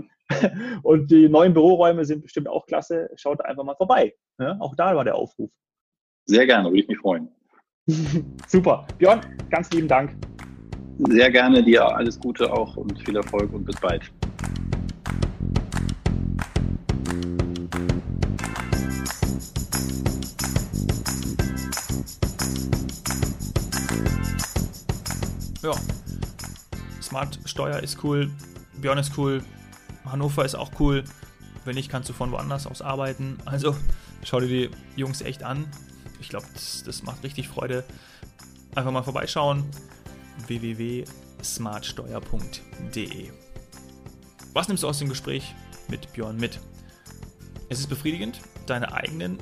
[0.85, 3.11] Und die neuen Büroräume sind bestimmt auch klasse.
[3.17, 4.15] Schaut einfach mal vorbei.
[4.39, 5.51] Ja, auch da war der Aufruf.
[6.27, 7.29] Sehr gerne, würde ich mich freuen.
[8.47, 8.87] Super.
[8.99, 10.15] Björn, ganz lieben Dank.
[10.99, 14.13] Sehr gerne dir alles Gute auch und viel Erfolg und bis bald.
[25.69, 25.75] Ja,
[27.03, 28.31] Smart Steuer ist cool,
[28.79, 29.45] Björn ist cool,
[30.07, 31.05] Hannover ist auch cool.
[31.67, 33.37] Wenn nicht, kannst du von woanders aus arbeiten.
[33.45, 33.77] Also
[34.25, 35.71] schau dir die Jungs echt an.
[36.23, 37.85] Ich glaube, das, das macht richtig Freude.
[38.77, 39.63] Einfach mal vorbeischauen.
[40.47, 43.31] www.smartsteuer.de
[44.55, 45.55] Was nimmst du aus dem Gespräch
[45.89, 46.61] mit Björn mit?
[47.69, 49.39] Es ist befriedigend, deine eigenen,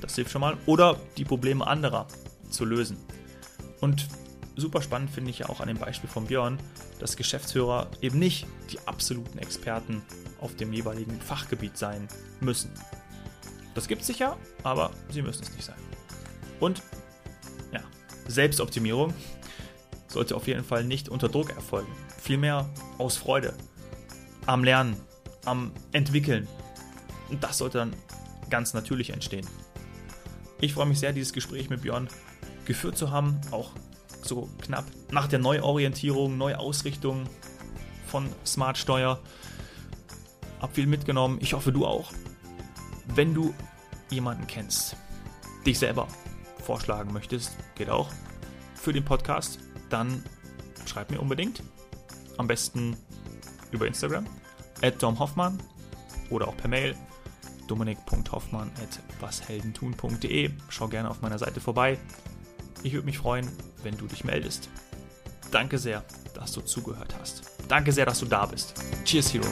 [0.00, 2.08] das hilft schon mal, oder die Probleme anderer
[2.50, 2.96] zu lösen.
[3.80, 4.08] Und
[4.58, 6.58] super spannend finde ich ja auch an dem Beispiel von Björn,
[6.98, 10.02] dass Geschäftsführer eben nicht die absoluten Experten
[10.40, 12.08] auf dem jeweiligen Fachgebiet sein
[12.40, 12.70] müssen.
[13.74, 15.78] Das gibt es sicher, aber sie müssen es nicht sein.
[16.60, 16.82] Und
[17.72, 17.80] ja,
[18.26, 19.14] Selbstoptimierung
[20.08, 21.92] sollte auf jeden Fall nicht unter Druck erfolgen.
[22.20, 23.54] Vielmehr aus Freude,
[24.46, 24.96] am Lernen,
[25.44, 26.48] am Entwickeln.
[27.28, 27.94] Und das sollte dann
[28.50, 29.46] ganz natürlich entstehen.
[30.60, 32.08] Ich freue mich sehr, dieses Gespräch mit Björn
[32.64, 33.72] geführt zu haben, auch
[34.22, 37.24] so knapp nach der Neuorientierung, Neuausrichtung
[38.06, 39.20] von Smart Steuer.
[40.60, 41.38] Hab viel mitgenommen.
[41.40, 42.12] Ich hoffe, du auch.
[43.14, 43.54] Wenn du
[44.10, 44.96] jemanden kennst,
[45.66, 46.08] dich selber
[46.62, 48.10] vorschlagen möchtest, geht auch
[48.74, 49.58] für den Podcast,
[49.90, 50.22] dann
[50.86, 51.62] schreib mir unbedingt.
[52.36, 52.96] Am besten
[53.70, 54.26] über Instagram,
[54.82, 55.58] at Dom Hoffmann
[56.30, 56.94] oder auch per Mail
[57.66, 60.50] dominik.hoffmann at washeldentun.de.
[60.68, 61.98] Schau gerne auf meiner Seite vorbei.
[62.82, 63.50] Ich würde mich freuen,
[63.82, 64.68] wenn du dich meldest.
[65.50, 66.04] Danke sehr,
[66.34, 67.42] dass du zugehört hast.
[67.68, 68.74] Danke sehr, dass du da bist.
[69.04, 69.46] Cheers, Hero.